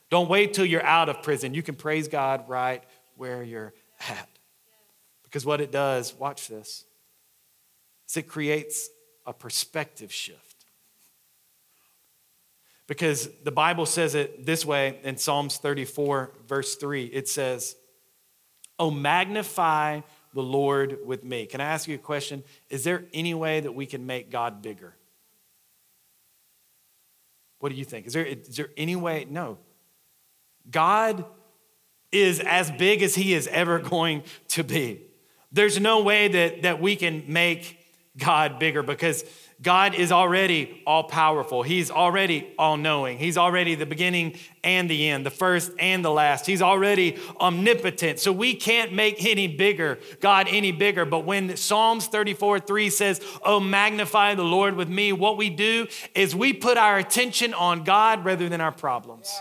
Don't 0.09 0.29
wait 0.29 0.53
till 0.53 0.65
you're 0.65 0.85
out 0.85 1.09
of 1.09 1.21
prison. 1.23 1.53
You 1.53 1.63
can 1.63 1.75
praise 1.75 2.07
God 2.07 2.49
right 2.49 2.83
where 3.15 3.43
you're 3.43 3.73
at. 4.09 4.29
Because 5.23 5.45
what 5.45 5.61
it 5.61 5.71
does, 5.71 6.13
watch 6.13 6.47
this, 6.47 6.85
is 8.07 8.17
it 8.17 8.27
creates 8.27 8.89
a 9.25 9.33
perspective 9.33 10.11
shift. 10.11 10.65
Because 12.85 13.29
the 13.43 13.51
Bible 13.51 13.85
says 13.85 14.13
it 14.13 14.45
this 14.45 14.65
way 14.65 14.99
in 15.03 15.17
Psalms 15.17 15.57
34, 15.57 16.31
verse 16.47 16.75
3. 16.75 17.05
It 17.05 17.29
says, 17.29 17.75
Oh, 18.77 18.91
magnify 18.91 20.01
the 20.33 20.43
Lord 20.43 20.97
with 21.05 21.23
me. 21.23 21.45
Can 21.45 21.61
I 21.61 21.65
ask 21.65 21.87
you 21.87 21.95
a 21.95 21.99
question? 21.99 22.43
Is 22.69 22.83
there 22.83 23.05
any 23.13 23.33
way 23.33 23.61
that 23.61 23.73
we 23.73 23.85
can 23.85 24.05
make 24.05 24.29
God 24.29 24.61
bigger? 24.61 24.95
What 27.63 27.71
do 27.71 27.75
you 27.77 27.85
think? 27.85 28.07
Is 28.07 28.11
there, 28.11 28.25
is 28.25 28.57
there 28.57 28.67
any 28.75 28.97
way? 28.97 29.25
No. 29.29 29.57
God 30.69 31.23
is 32.11 32.41
as 32.41 32.69
big 32.69 33.01
as 33.01 33.15
he 33.15 33.33
is 33.33 33.47
ever 33.47 33.79
going 33.95 34.23
to 34.49 34.65
be. 34.65 35.03
There's 35.49 35.79
no 35.79 36.01
way 36.01 36.27
that, 36.27 36.63
that 36.63 36.81
we 36.81 36.97
can 36.97 37.23
make 37.25 37.79
God 38.17 38.59
bigger 38.59 38.83
because 38.83 39.23
God 39.59 39.95
is 39.95 40.11
already 40.11 40.83
all 40.85 41.05
powerful. 41.05 41.63
He's 41.63 41.89
already 41.89 42.53
all 42.59 42.77
knowing. 42.77 43.17
He's 43.17 43.37
already 43.37 43.73
the 43.73 43.87
beginning 43.87 44.37
and 44.63 44.89
the 44.89 45.09
end, 45.09 45.25
the 45.25 45.31
first 45.31 45.71
and 45.79 46.05
the 46.05 46.11
last. 46.11 46.45
He's 46.45 46.61
already 46.61 47.17
omnipotent. 47.39 48.19
So 48.19 48.31
we 48.31 48.53
can't 48.53 48.93
make 48.93 49.25
any 49.25 49.47
bigger, 49.47 49.99
God 50.19 50.47
any 50.49 50.71
bigger. 50.71 51.05
But 51.05 51.19
when 51.19 51.55
Psalms 51.57 52.07
34 52.07 52.59
3 52.59 52.89
says, 52.89 53.21
Oh, 53.41 53.59
magnify 53.59 54.35
the 54.35 54.43
Lord 54.43 54.75
with 54.75 54.89
me, 54.89 55.11
what 55.11 55.37
we 55.37 55.49
do 55.49 55.87
is 56.13 56.35
we 56.35 56.53
put 56.53 56.77
our 56.77 56.99
attention 56.99 57.53
on 57.53 57.83
God 57.83 58.25
rather 58.25 58.47
than 58.47 58.61
our 58.61 58.71
problems. 58.71 59.33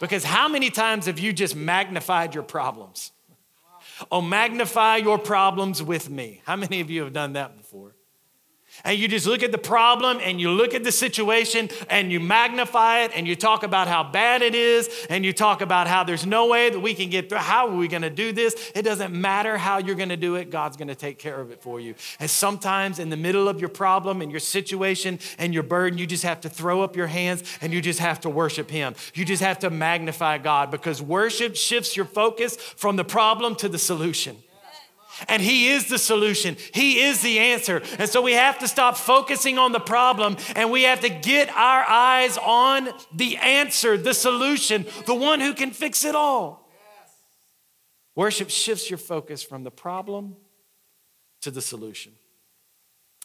Because 0.00 0.24
how 0.24 0.48
many 0.48 0.70
times 0.70 1.06
have 1.06 1.20
you 1.20 1.32
just 1.32 1.54
magnified 1.54 2.34
your 2.34 2.42
problems? 2.42 3.12
Oh, 4.10 4.20
magnify 4.20 4.96
your 4.96 5.18
problems 5.18 5.80
with 5.80 6.10
me. 6.10 6.40
How 6.44 6.56
many 6.56 6.80
of 6.80 6.90
you 6.90 7.04
have 7.04 7.12
done 7.12 7.34
that? 7.34 7.61
And 8.84 8.98
you 8.98 9.08
just 9.08 9.26
look 9.26 9.42
at 9.42 9.52
the 9.52 9.58
problem 9.58 10.18
and 10.22 10.40
you 10.40 10.50
look 10.50 10.74
at 10.74 10.82
the 10.82 10.92
situation 10.92 11.68
and 11.88 12.10
you 12.10 12.18
magnify 12.18 13.02
it 13.02 13.12
and 13.14 13.28
you 13.28 13.36
talk 13.36 13.62
about 13.62 13.86
how 13.86 14.02
bad 14.02 14.42
it 14.42 14.54
is 14.54 14.88
and 15.08 15.24
you 15.24 15.32
talk 15.32 15.60
about 15.60 15.86
how 15.86 16.02
there's 16.02 16.26
no 16.26 16.48
way 16.48 16.70
that 16.70 16.80
we 16.80 16.94
can 16.94 17.08
get 17.08 17.28
through. 17.28 17.38
How 17.38 17.68
are 17.68 17.76
we 17.76 17.86
going 17.86 18.02
to 18.02 18.10
do 18.10 18.32
this? 18.32 18.72
It 18.74 18.82
doesn't 18.82 19.12
matter 19.12 19.56
how 19.56 19.78
you're 19.78 19.94
going 19.94 20.08
to 20.08 20.16
do 20.16 20.34
it, 20.34 20.50
God's 20.50 20.76
going 20.76 20.88
to 20.88 20.94
take 20.94 21.18
care 21.18 21.40
of 21.40 21.50
it 21.50 21.62
for 21.62 21.78
you. 21.80 21.94
And 22.18 22.28
sometimes 22.28 22.98
in 22.98 23.10
the 23.10 23.16
middle 23.16 23.48
of 23.48 23.60
your 23.60 23.68
problem 23.68 24.20
and 24.20 24.30
your 24.30 24.40
situation 24.40 25.18
and 25.38 25.54
your 25.54 25.62
burden, 25.62 25.98
you 25.98 26.06
just 26.06 26.24
have 26.24 26.40
to 26.42 26.48
throw 26.48 26.82
up 26.82 26.96
your 26.96 27.06
hands 27.06 27.44
and 27.60 27.72
you 27.72 27.80
just 27.80 28.00
have 28.00 28.20
to 28.20 28.30
worship 28.30 28.70
Him. 28.70 28.94
You 29.14 29.24
just 29.24 29.42
have 29.42 29.60
to 29.60 29.70
magnify 29.70 30.38
God 30.38 30.70
because 30.70 31.00
worship 31.00 31.56
shifts 31.56 31.96
your 31.96 32.06
focus 32.06 32.56
from 32.56 32.96
the 32.96 33.04
problem 33.04 33.54
to 33.56 33.68
the 33.68 33.78
solution. 33.78 34.36
And 35.28 35.42
He 35.42 35.68
is 35.68 35.88
the 35.88 35.98
solution, 35.98 36.56
He 36.72 37.00
is 37.02 37.22
the 37.22 37.38
answer. 37.38 37.82
And 37.98 38.08
so 38.08 38.22
we 38.22 38.32
have 38.32 38.58
to 38.60 38.68
stop 38.68 38.96
focusing 38.96 39.58
on 39.58 39.72
the 39.72 39.80
problem 39.80 40.36
and 40.56 40.70
we 40.70 40.82
have 40.84 41.00
to 41.00 41.08
get 41.08 41.48
our 41.50 41.84
eyes 41.88 42.38
on 42.38 42.88
the 43.14 43.36
answer, 43.38 43.96
the 43.96 44.14
solution, 44.14 44.86
the 45.06 45.14
one 45.14 45.40
who 45.40 45.54
can 45.54 45.70
fix 45.70 46.04
it 46.04 46.14
all. 46.14 46.68
Worship 48.14 48.50
shifts 48.50 48.90
your 48.90 48.98
focus 48.98 49.42
from 49.42 49.64
the 49.64 49.70
problem 49.70 50.36
to 51.40 51.50
the 51.50 51.62
solution. 51.62 52.12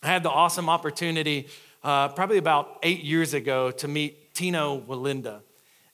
I 0.02 0.08
had 0.08 0.24
the 0.24 0.30
awesome 0.30 0.70
opportunity 0.70 1.48
uh, 1.84 2.10
probably 2.10 2.38
about 2.38 2.80
eight 2.84 3.04
years 3.04 3.34
ago 3.34 3.72
to 3.72 3.88
meet 3.88 4.34
Tino 4.34 4.80
Wallenda. 4.80 5.42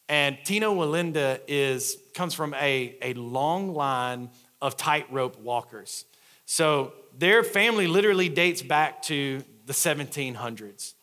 And 0.10 0.38
Tino 0.44 0.76
Wallenda 0.76 1.40
is, 1.48 1.98
comes 2.14 2.34
from 2.34 2.54
a, 2.56 2.96
a 3.02 3.14
long 3.14 3.74
line 3.74 4.30
of 4.64 4.78
tightrope 4.78 5.38
walkers. 5.40 6.06
So 6.46 6.94
their 7.18 7.44
family 7.44 7.86
literally 7.86 8.30
dates 8.30 8.62
back 8.62 9.02
to 9.04 9.44
the 9.66 9.74
1700s. 9.74 10.94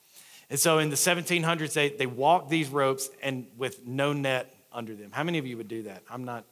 And 0.49 0.59
so 0.59 0.79
in 0.79 0.89
the 0.89 0.97
1700s, 0.97 1.75
they, 1.75 1.91
they 1.91 2.07
walked 2.07 2.49
these 2.49 2.71
ropes 2.71 3.11
and 3.23 3.47
with 3.59 3.87
no 3.87 4.15
net 4.15 4.53
under 4.73 4.95
them. 4.95 5.11
How 5.13 5.23
many 5.23 5.37
of 5.37 5.47
you 5.47 5.59
would 5.59 5.69
do 5.69 5.83
that? 5.85 6.03
I'm 6.11 6.25
not, 6.25 6.45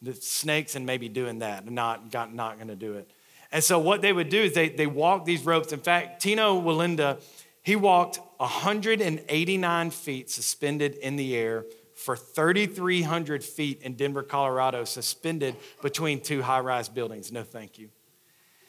the 0.00 0.14
snakes 0.14 0.74
and 0.74 0.86
maybe 0.86 1.08
doing 1.08 1.40
that, 1.40 1.70
not, 1.70 2.10
got, 2.10 2.34
not 2.34 2.58
gonna 2.58 2.76
do 2.76 2.94
it. 2.94 3.10
And 3.52 3.62
so 3.62 3.78
what 3.78 4.00
they 4.00 4.12
would 4.12 4.30
do 4.30 4.42
is 4.42 4.54
they, 4.54 4.70
they 4.70 4.86
walk 4.86 5.26
these 5.26 5.44
ropes. 5.44 5.70
In 5.72 5.80
fact, 5.80 6.22
Tino 6.22 6.60
Wallenda, 6.60 7.20
he 7.62 7.76
walked 7.76 8.18
189 8.38 9.90
feet 9.90 10.30
suspended 10.30 10.94
in 10.94 11.16
the 11.16 11.36
air 11.36 11.66
for 12.04 12.16
3,300 12.16 13.42
feet 13.42 13.80
in 13.80 13.94
Denver, 13.94 14.22
Colorado, 14.22 14.84
suspended 14.84 15.56
between 15.80 16.20
two 16.20 16.42
high 16.42 16.60
rise 16.60 16.86
buildings. 16.86 17.32
No, 17.32 17.42
thank 17.42 17.78
you. 17.78 17.88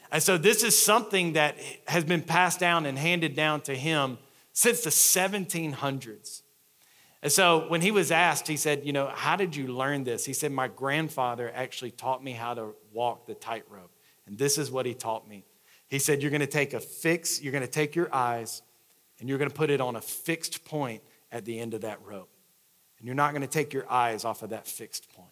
And 0.10 0.24
so, 0.24 0.38
this 0.38 0.64
is 0.64 0.78
something 0.78 1.34
that 1.34 1.58
has 1.88 2.06
been 2.06 2.22
passed 2.22 2.62
down 2.62 2.86
and 2.86 2.98
handed 2.98 3.36
down 3.36 3.60
to 3.62 3.76
him 3.76 4.20
since 4.54 4.86
the 4.86 4.90
1700s. 4.90 6.44
And 7.22 7.32
so, 7.32 7.66
when 7.68 7.82
he 7.82 7.92
was 7.92 8.10
asked, 8.10 8.48
he 8.48 8.56
said, 8.56 8.86
You 8.86 8.94
know, 8.94 9.12
how 9.14 9.36
did 9.36 9.54
you 9.54 9.68
learn 9.68 10.06
this? 10.06 10.24
He 10.24 10.32
said, 10.32 10.54
My 10.54 10.70
grandfather 10.70 11.52
actually 11.54 11.92
taught 11.92 12.24
me 12.24 12.32
how 12.32 12.54
to 12.54 12.74
walk 12.94 13.28
the 13.28 13.34
tightrope. 13.34 13.92
And 14.28 14.38
this 14.38 14.58
is 14.58 14.72
what 14.72 14.86
he 14.86 14.94
taught 14.94 15.28
me. 15.28 15.44
He 15.90 16.00
said, 16.00 16.22
You're 16.22 16.32
going 16.32 16.40
to 16.40 16.48
take 16.48 16.74
a 16.74 16.80
fix, 16.80 17.42
you're 17.42 17.52
going 17.52 17.66
to 17.66 17.70
take 17.70 17.98
your 17.98 18.08
eyes, 18.16 18.62
and 19.20 19.28
you're 19.28 19.40
going 19.40 19.50
to 19.50 19.56
put 19.56 19.70
it 19.70 19.82
on 19.82 19.98
a 19.98 20.02
fixed 20.02 20.64
point 20.64 21.04
at 21.34 21.44
the 21.44 21.60
end 21.60 21.74
of 21.74 21.82
that 21.82 22.00
rope. 22.06 22.30
And 22.98 23.08
you're 23.08 23.16
not 23.16 23.32
going 23.32 23.42
to 23.42 23.48
take 23.48 23.74
your 23.74 23.90
eyes 23.92 24.26
off 24.26 24.42
of 24.44 24.52
that 24.52 24.68
fixed 24.68 25.12
point. 25.14 25.30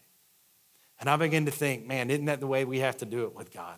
And 1.00 1.10
I 1.10 1.16
begin 1.16 1.46
to 1.46 1.52
think, 1.52 1.86
man, 1.86 2.10
isn't 2.10 2.26
that 2.26 2.40
the 2.40 2.48
way 2.48 2.66
we 2.66 2.80
have 2.80 2.98
to 2.98 3.06
do 3.06 3.24
it 3.24 3.36
with 3.36 3.54
God? 3.54 3.78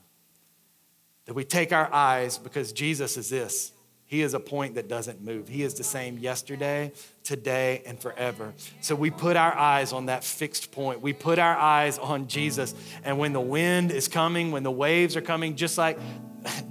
That 1.26 1.34
we 1.34 1.44
take 1.44 1.74
our 1.74 1.92
eyes, 1.92 2.38
because 2.38 2.72
Jesus 2.72 3.18
is 3.18 3.30
this 3.30 3.72
He 4.06 4.22
is 4.22 4.34
a 4.34 4.40
point 4.40 4.76
that 4.76 4.88
doesn't 4.88 5.24
move. 5.24 5.48
He 5.48 5.64
is 5.64 5.74
the 5.74 5.84
same 5.84 6.18
yesterday, 6.18 6.92
today, 7.26 7.82
and 7.86 8.00
forever. 8.00 8.54
So 8.82 8.96
we 8.96 9.10
put 9.10 9.36
our 9.36 9.54
eyes 9.54 9.92
on 9.92 10.06
that 10.06 10.24
fixed 10.24 10.72
point. 10.72 11.02
We 11.02 11.12
put 11.12 11.40
our 11.40 11.58
eyes 11.58 11.98
on 11.98 12.28
Jesus. 12.28 12.74
And 13.04 13.18
when 13.18 13.34
the 13.34 13.42
wind 13.42 13.92
is 13.92 14.08
coming, 14.08 14.52
when 14.52 14.64
the 14.64 14.72
waves 14.72 15.18
are 15.18 15.22
coming, 15.22 15.56
just 15.56 15.78
like 15.78 16.00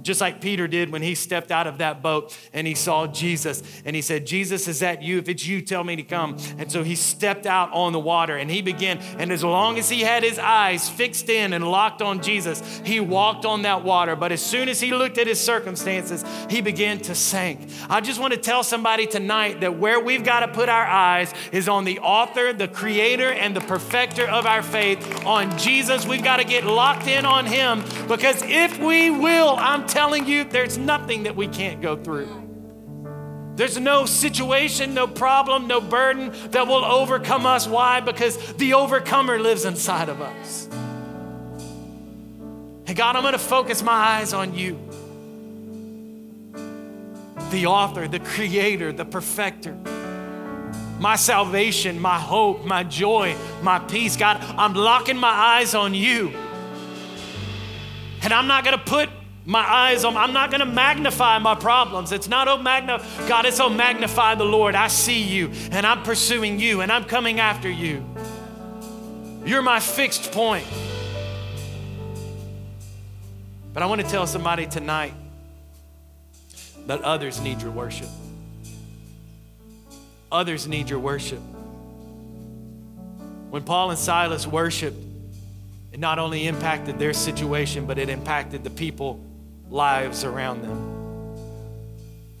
just 0.01 0.21
like 0.21 0.41
Peter 0.41 0.67
did 0.67 0.91
when 0.91 1.01
he 1.01 1.15
stepped 1.15 1.51
out 1.51 1.67
of 1.67 1.79
that 1.79 2.01
boat 2.01 2.37
and 2.53 2.65
he 2.65 2.75
saw 2.75 3.07
Jesus 3.07 3.63
and 3.85 3.95
he 3.95 4.01
said, 4.01 4.25
Jesus, 4.25 4.67
is 4.67 4.79
that 4.79 5.01
you? 5.01 5.17
If 5.17 5.29
it's 5.29 5.45
you, 5.45 5.61
tell 5.61 5.83
me 5.83 5.95
to 5.95 6.03
come. 6.03 6.37
And 6.57 6.71
so 6.71 6.83
he 6.83 6.95
stepped 6.95 7.45
out 7.45 7.71
on 7.73 7.93
the 7.93 7.99
water 7.99 8.37
and 8.37 8.49
he 8.49 8.61
began, 8.61 8.99
and 9.19 9.31
as 9.31 9.43
long 9.43 9.77
as 9.77 9.89
he 9.89 10.01
had 10.01 10.23
his 10.23 10.39
eyes 10.39 10.89
fixed 10.89 11.29
in 11.29 11.53
and 11.53 11.69
locked 11.69 12.01
on 12.01 12.21
Jesus, 12.21 12.81
he 12.83 12.99
walked 12.99 13.45
on 13.45 13.63
that 13.63 13.83
water. 13.83 14.15
But 14.15 14.31
as 14.31 14.41
soon 14.41 14.69
as 14.69 14.79
he 14.79 14.91
looked 14.91 15.17
at 15.17 15.27
his 15.27 15.39
circumstances, 15.39 16.23
he 16.49 16.61
began 16.61 16.99
to 16.99 17.15
sink. 17.15 17.69
I 17.89 18.01
just 18.01 18.19
want 18.19 18.33
to 18.33 18.39
tell 18.39 18.63
somebody 18.63 19.07
tonight 19.07 19.61
that 19.61 19.77
where 19.77 19.99
we've 19.99 20.23
got 20.23 20.43
to 20.45 20.53
put 20.53 20.69
our 20.69 20.85
eyes 20.85 21.33
is 21.51 21.67
on 21.67 21.83
the 21.83 21.99
author, 21.99 22.53
the 22.53 22.67
creator, 22.67 23.31
and 23.31 23.55
the 23.55 23.61
perfecter 23.61 24.27
of 24.27 24.45
our 24.45 24.61
faith, 24.61 25.25
on 25.25 25.57
Jesus. 25.57 26.05
We've 26.05 26.23
got 26.23 26.37
to 26.37 26.43
get 26.43 26.65
locked 26.65 27.07
in 27.07 27.25
on 27.25 27.45
him 27.45 27.83
because 28.07 28.41
if 28.43 28.79
we 28.79 29.09
will, 29.09 29.55
I'm 29.57 29.87
telling 29.87 30.25
you, 30.27 30.43
there's 30.43 30.77
nothing 30.77 31.23
that 31.23 31.35
we 31.35 31.47
can't 31.47 31.81
go 31.81 31.95
through. 31.95 32.43
There's 33.55 33.79
no 33.79 34.05
situation, 34.05 34.93
no 34.93 35.07
problem, 35.07 35.67
no 35.67 35.79
burden 35.79 36.33
that 36.51 36.67
will 36.67 36.83
overcome 36.83 37.45
us. 37.45 37.67
Why? 37.67 38.01
Because 38.01 38.37
the 38.55 38.73
overcomer 38.73 39.39
lives 39.39 39.63
inside 39.63 40.09
of 40.09 40.21
us. 40.21 40.67
Hey, 42.85 42.93
God, 42.93 43.15
I'm 43.15 43.21
going 43.21 43.33
to 43.33 43.39
focus 43.39 43.81
my 43.81 43.93
eyes 43.93 44.33
on 44.33 44.53
you. 44.53 44.77
The 47.51 47.67
author, 47.67 48.07
the 48.09 48.19
creator, 48.19 48.91
the 48.91 49.05
perfecter. 49.05 49.77
My 50.99 51.15
salvation, 51.15 51.99
my 51.99 52.19
hope, 52.19 52.65
my 52.65 52.83
joy, 52.83 53.35
my 53.61 53.79
peace. 53.79 54.15
God, 54.15 54.37
I'm 54.57 54.73
locking 54.73 55.17
my 55.17 55.29
eyes 55.29 55.75
on 55.75 55.93
you. 55.93 56.33
And 58.21 58.33
I'm 58.33 58.47
not 58.47 58.63
going 58.63 58.77
to 58.77 58.83
put 58.83 59.09
my 59.45 59.59
eyes 59.59 60.03
on, 60.03 60.17
I'm 60.17 60.33
not 60.33 60.49
gonna 60.49 60.65
magnify 60.65 61.37
my 61.37 61.53
problems. 61.53 62.11
It's 62.11 62.27
not, 62.27 62.47
oh, 62.47 62.57
magnify, 62.57 63.27
God, 63.27 63.45
it's, 63.45 63.59
oh, 63.59 63.69
magnify 63.69 64.35
the 64.35 64.43
Lord. 64.43 64.73
I 64.73 64.87
see 64.87 65.21
you 65.21 65.51
and 65.71 65.85
I'm 65.85 66.01
pursuing 66.01 66.59
you 66.59 66.81
and 66.81 66.91
I'm 66.91 67.05
coming 67.05 67.39
after 67.39 67.69
you. 67.69 68.03
You're 69.45 69.61
my 69.61 69.79
fixed 69.79 70.31
point. 70.31 70.65
But 73.71 73.83
I 73.83 73.85
wanna 73.85 74.03
tell 74.03 74.25
somebody 74.25 74.65
tonight 74.65 75.13
that 76.87 77.01
others 77.03 77.39
need 77.39 77.61
your 77.61 77.71
worship. 77.71 78.09
Others 80.31 80.67
need 80.67 80.89
your 80.89 80.99
worship. 80.99 81.41
When 83.49 83.63
Paul 83.63 83.91
and 83.91 83.99
Silas 83.99 84.45
worshiped, 84.45 84.97
it 85.91 85.99
not 85.99 86.19
only 86.19 86.47
impacted 86.47 86.99
their 86.99 87.13
situation, 87.13 87.85
but 87.85 87.97
it 87.97 88.09
impacted 88.09 88.63
the 88.63 88.69
people 88.69 89.23
lives 89.69 90.23
around 90.23 90.61
them. 90.61 91.37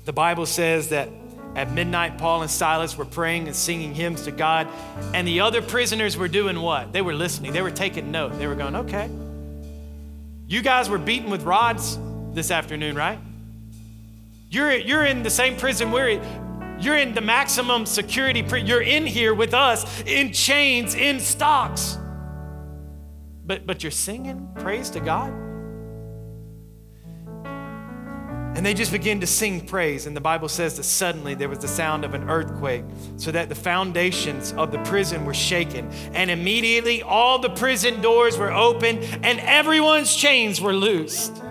The 0.03 0.13
Bible 0.13 0.45
says 0.45 0.89
that 0.89 1.09
at 1.55 1.71
midnight, 1.71 2.17
Paul 2.17 2.41
and 2.41 2.51
Silas 2.51 2.97
were 2.97 3.05
praying 3.05 3.47
and 3.47 3.55
singing 3.55 3.95
hymns 3.95 4.23
to 4.23 4.31
God, 4.31 4.67
and 5.13 5.25
the 5.25 5.39
other 5.39 5.61
prisoners 5.61 6.17
were 6.17 6.27
doing 6.27 6.59
what? 6.61 6.91
They 6.91 7.01
were 7.01 7.13
listening, 7.13 7.53
they 7.53 7.61
were 7.61 7.71
taking 7.71 8.11
note. 8.11 8.37
They 8.37 8.47
were 8.47 8.55
going, 8.55 8.75
okay. 8.75 9.09
You 10.47 10.61
guys 10.61 10.89
were 10.89 10.97
beaten 10.97 11.29
with 11.29 11.43
rods 11.43 11.97
this 12.33 12.51
afternoon, 12.51 12.95
right? 12.95 13.17
You're, 14.49 14.73
you're 14.73 15.05
in 15.05 15.23
the 15.23 15.29
same 15.29 15.55
prison 15.55 15.91
we're 15.91 16.09
in. 16.09 16.44
You're 16.79 16.97
in 16.97 17.13
the 17.13 17.21
maximum 17.21 17.85
security. 17.85 18.43
You're 18.63 18.81
in 18.81 19.05
here 19.05 19.33
with 19.33 19.53
us 19.53 20.03
in 20.03 20.33
chains, 20.33 20.95
in 20.95 21.19
stocks. 21.19 21.97
But, 23.45 23.65
but 23.65 23.83
you're 23.83 23.91
singing 23.91 24.49
praise 24.55 24.89
to 24.91 24.99
God? 24.99 25.33
And 28.55 28.65
they 28.65 28.73
just 28.73 28.93
begin 28.93 29.19
to 29.19 29.27
sing 29.27 29.67
praise. 29.67 30.07
And 30.07 30.15
the 30.15 30.21
Bible 30.21 30.47
says 30.47 30.77
that 30.77 30.83
suddenly 30.83 31.35
there 31.35 31.49
was 31.49 31.59
the 31.59 31.67
sound 31.67 32.05
of 32.05 32.13
an 32.13 32.29
earthquake, 32.29 32.85
so 33.17 33.29
that 33.31 33.49
the 33.49 33.55
foundations 33.55 34.53
of 34.53 34.71
the 34.71 34.77
prison 34.79 35.25
were 35.25 35.33
shaken. 35.33 35.89
And 36.13 36.31
immediately 36.31 37.03
all 37.03 37.37
the 37.37 37.49
prison 37.49 38.01
doors 38.01 38.37
were 38.37 38.53
open 38.53 38.99
and 38.99 39.41
everyone's 39.41 40.15
chains 40.15 40.61
were 40.61 40.73
loosed. 40.73 41.43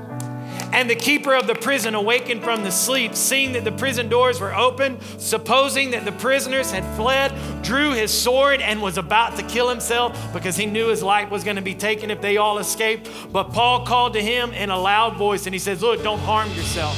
And 0.74 0.90
the 0.90 0.96
keeper 0.96 1.32
of 1.36 1.46
the 1.46 1.54
prison 1.54 1.94
awakened 1.94 2.42
from 2.42 2.64
the 2.64 2.72
sleep, 2.72 3.14
seeing 3.14 3.52
that 3.52 3.62
the 3.62 3.70
prison 3.70 4.08
doors 4.08 4.40
were 4.40 4.52
open, 4.52 4.98
supposing 5.18 5.92
that 5.92 6.04
the 6.04 6.10
prisoners 6.10 6.72
had 6.72 6.84
fled, 6.96 7.32
drew 7.62 7.92
his 7.92 8.10
sword 8.12 8.60
and 8.60 8.82
was 8.82 8.98
about 8.98 9.36
to 9.36 9.44
kill 9.44 9.68
himself 9.68 10.18
because 10.32 10.56
he 10.56 10.66
knew 10.66 10.88
his 10.88 11.00
life 11.00 11.30
was 11.30 11.44
going 11.44 11.54
to 11.54 11.62
be 11.62 11.76
taken 11.76 12.10
if 12.10 12.20
they 12.20 12.38
all 12.38 12.58
escaped. 12.58 13.08
But 13.32 13.52
Paul 13.52 13.86
called 13.86 14.14
to 14.14 14.20
him 14.20 14.52
in 14.52 14.70
a 14.70 14.78
loud 14.78 15.16
voice 15.16 15.46
and 15.46 15.54
he 15.54 15.60
says, 15.60 15.80
Look, 15.80 16.02
don't 16.02 16.18
harm 16.18 16.50
yourself. 16.50 16.96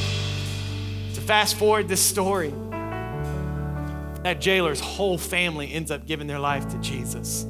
To 1.13 1.21
fast 1.21 1.57
forward 1.57 1.87
this 1.87 2.01
story, 2.01 2.55
that 4.23 4.41
jailer's 4.41 4.81
whole 4.81 5.19
family 5.19 5.71
ends 5.71 5.91
up 5.91 6.07
giving 6.07 6.27
their 6.27 6.41
life 6.41 6.67
to 6.71 6.79
Jesus 6.79 7.47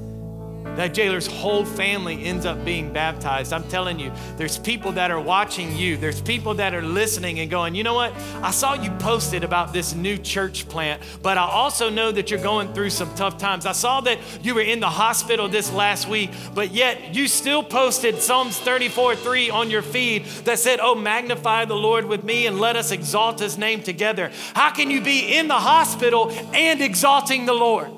that 0.76 0.94
jailer's 0.94 1.26
whole 1.26 1.64
family 1.64 2.24
ends 2.24 2.46
up 2.46 2.64
being 2.64 2.92
baptized. 2.92 3.52
I'm 3.52 3.66
telling 3.68 3.98
you, 3.98 4.12
there's 4.36 4.58
people 4.58 4.92
that 4.92 5.10
are 5.10 5.20
watching 5.20 5.76
you. 5.76 5.96
There's 5.96 6.20
people 6.20 6.54
that 6.54 6.74
are 6.74 6.82
listening 6.82 7.40
and 7.40 7.50
going, 7.50 7.74
you 7.74 7.82
know 7.82 7.94
what? 7.94 8.12
I 8.42 8.50
saw 8.50 8.74
you 8.74 8.90
posted 8.92 9.44
about 9.44 9.72
this 9.72 9.94
new 9.94 10.16
church 10.16 10.68
plant, 10.68 11.02
but 11.22 11.38
I 11.38 11.42
also 11.42 11.90
know 11.90 12.12
that 12.12 12.30
you're 12.30 12.40
going 12.40 12.72
through 12.72 12.90
some 12.90 13.14
tough 13.14 13.38
times. 13.38 13.66
I 13.66 13.72
saw 13.72 14.00
that 14.02 14.18
you 14.42 14.54
were 14.54 14.62
in 14.62 14.80
the 14.80 14.90
hospital 14.90 15.48
this 15.48 15.72
last 15.72 16.08
week, 16.08 16.30
but 16.54 16.72
yet 16.72 17.14
you 17.14 17.28
still 17.28 17.62
posted 17.62 18.20
Psalms 18.20 18.58
34 18.58 19.16
3 19.16 19.50
on 19.50 19.70
your 19.70 19.82
feed 19.82 20.24
that 20.44 20.58
said, 20.58 20.80
Oh, 20.80 20.94
magnify 20.94 21.64
the 21.64 21.76
Lord 21.76 22.04
with 22.06 22.24
me 22.24 22.46
and 22.46 22.60
let 22.60 22.76
us 22.76 22.90
exalt 22.90 23.40
his 23.40 23.58
name 23.58 23.82
together. 23.82 24.30
How 24.54 24.70
can 24.70 24.90
you 24.90 25.00
be 25.00 25.36
in 25.36 25.48
the 25.48 25.54
hospital 25.54 26.30
and 26.52 26.80
exalting 26.80 27.46
the 27.46 27.54
Lord? 27.54 27.90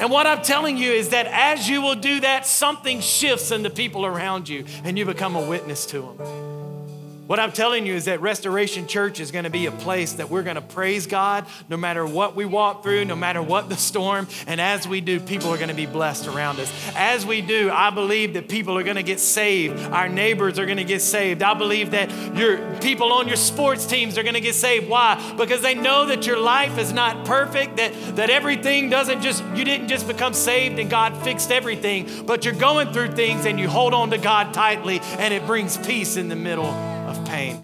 And 0.00 0.10
what 0.10 0.26
I'm 0.26 0.40
telling 0.40 0.78
you 0.78 0.90
is 0.92 1.10
that 1.10 1.26
as 1.26 1.68
you 1.68 1.82
will 1.82 1.94
do 1.94 2.20
that, 2.20 2.46
something 2.46 3.00
shifts 3.00 3.50
in 3.50 3.62
the 3.62 3.68
people 3.68 4.06
around 4.06 4.48
you 4.48 4.64
and 4.82 4.98
you 4.98 5.04
become 5.04 5.36
a 5.36 5.46
witness 5.46 5.84
to 5.86 6.00
them. 6.00 6.49
What 7.30 7.38
I'm 7.38 7.52
telling 7.52 7.86
you 7.86 7.94
is 7.94 8.06
that 8.06 8.20
Restoration 8.20 8.88
Church 8.88 9.20
is 9.20 9.30
going 9.30 9.44
to 9.44 9.50
be 9.50 9.66
a 9.66 9.70
place 9.70 10.14
that 10.14 10.30
we're 10.30 10.42
going 10.42 10.56
to 10.56 10.60
praise 10.60 11.06
God 11.06 11.46
no 11.68 11.76
matter 11.76 12.04
what 12.04 12.34
we 12.34 12.44
walk 12.44 12.82
through, 12.82 13.04
no 13.04 13.14
matter 13.14 13.40
what 13.40 13.68
the 13.68 13.76
storm. 13.76 14.26
And 14.48 14.60
as 14.60 14.88
we 14.88 15.00
do, 15.00 15.20
people 15.20 15.50
are 15.50 15.56
going 15.56 15.68
to 15.68 15.74
be 15.74 15.86
blessed 15.86 16.26
around 16.26 16.58
us. 16.58 16.72
As 16.96 17.24
we 17.24 17.40
do, 17.40 17.70
I 17.70 17.90
believe 17.90 18.34
that 18.34 18.48
people 18.48 18.76
are 18.76 18.82
going 18.82 18.96
to 18.96 19.04
get 19.04 19.20
saved. 19.20 19.80
Our 19.80 20.08
neighbors 20.08 20.58
are 20.58 20.66
going 20.66 20.78
to 20.78 20.84
get 20.84 21.02
saved. 21.02 21.44
I 21.44 21.54
believe 21.54 21.92
that 21.92 22.10
your 22.36 22.58
people 22.80 23.12
on 23.12 23.28
your 23.28 23.36
sports 23.36 23.86
teams 23.86 24.18
are 24.18 24.24
going 24.24 24.34
to 24.34 24.40
get 24.40 24.56
saved. 24.56 24.88
Why? 24.88 25.34
Because 25.36 25.62
they 25.62 25.76
know 25.76 26.06
that 26.06 26.26
your 26.26 26.40
life 26.40 26.78
is 26.78 26.92
not 26.92 27.24
perfect, 27.26 27.76
that, 27.76 27.92
that 28.16 28.30
everything 28.30 28.90
doesn't 28.90 29.22
just, 29.22 29.44
you 29.54 29.64
didn't 29.64 29.86
just 29.86 30.08
become 30.08 30.34
saved 30.34 30.80
and 30.80 30.90
God 30.90 31.16
fixed 31.18 31.52
everything, 31.52 32.08
but 32.26 32.44
you're 32.44 32.54
going 32.54 32.92
through 32.92 33.12
things 33.12 33.46
and 33.46 33.60
you 33.60 33.68
hold 33.68 33.94
on 33.94 34.10
to 34.10 34.18
God 34.18 34.52
tightly 34.52 34.98
and 35.18 35.32
it 35.32 35.46
brings 35.46 35.78
peace 35.78 36.16
in 36.16 36.28
the 36.28 36.34
middle 36.34 36.89
pain. 37.30 37.58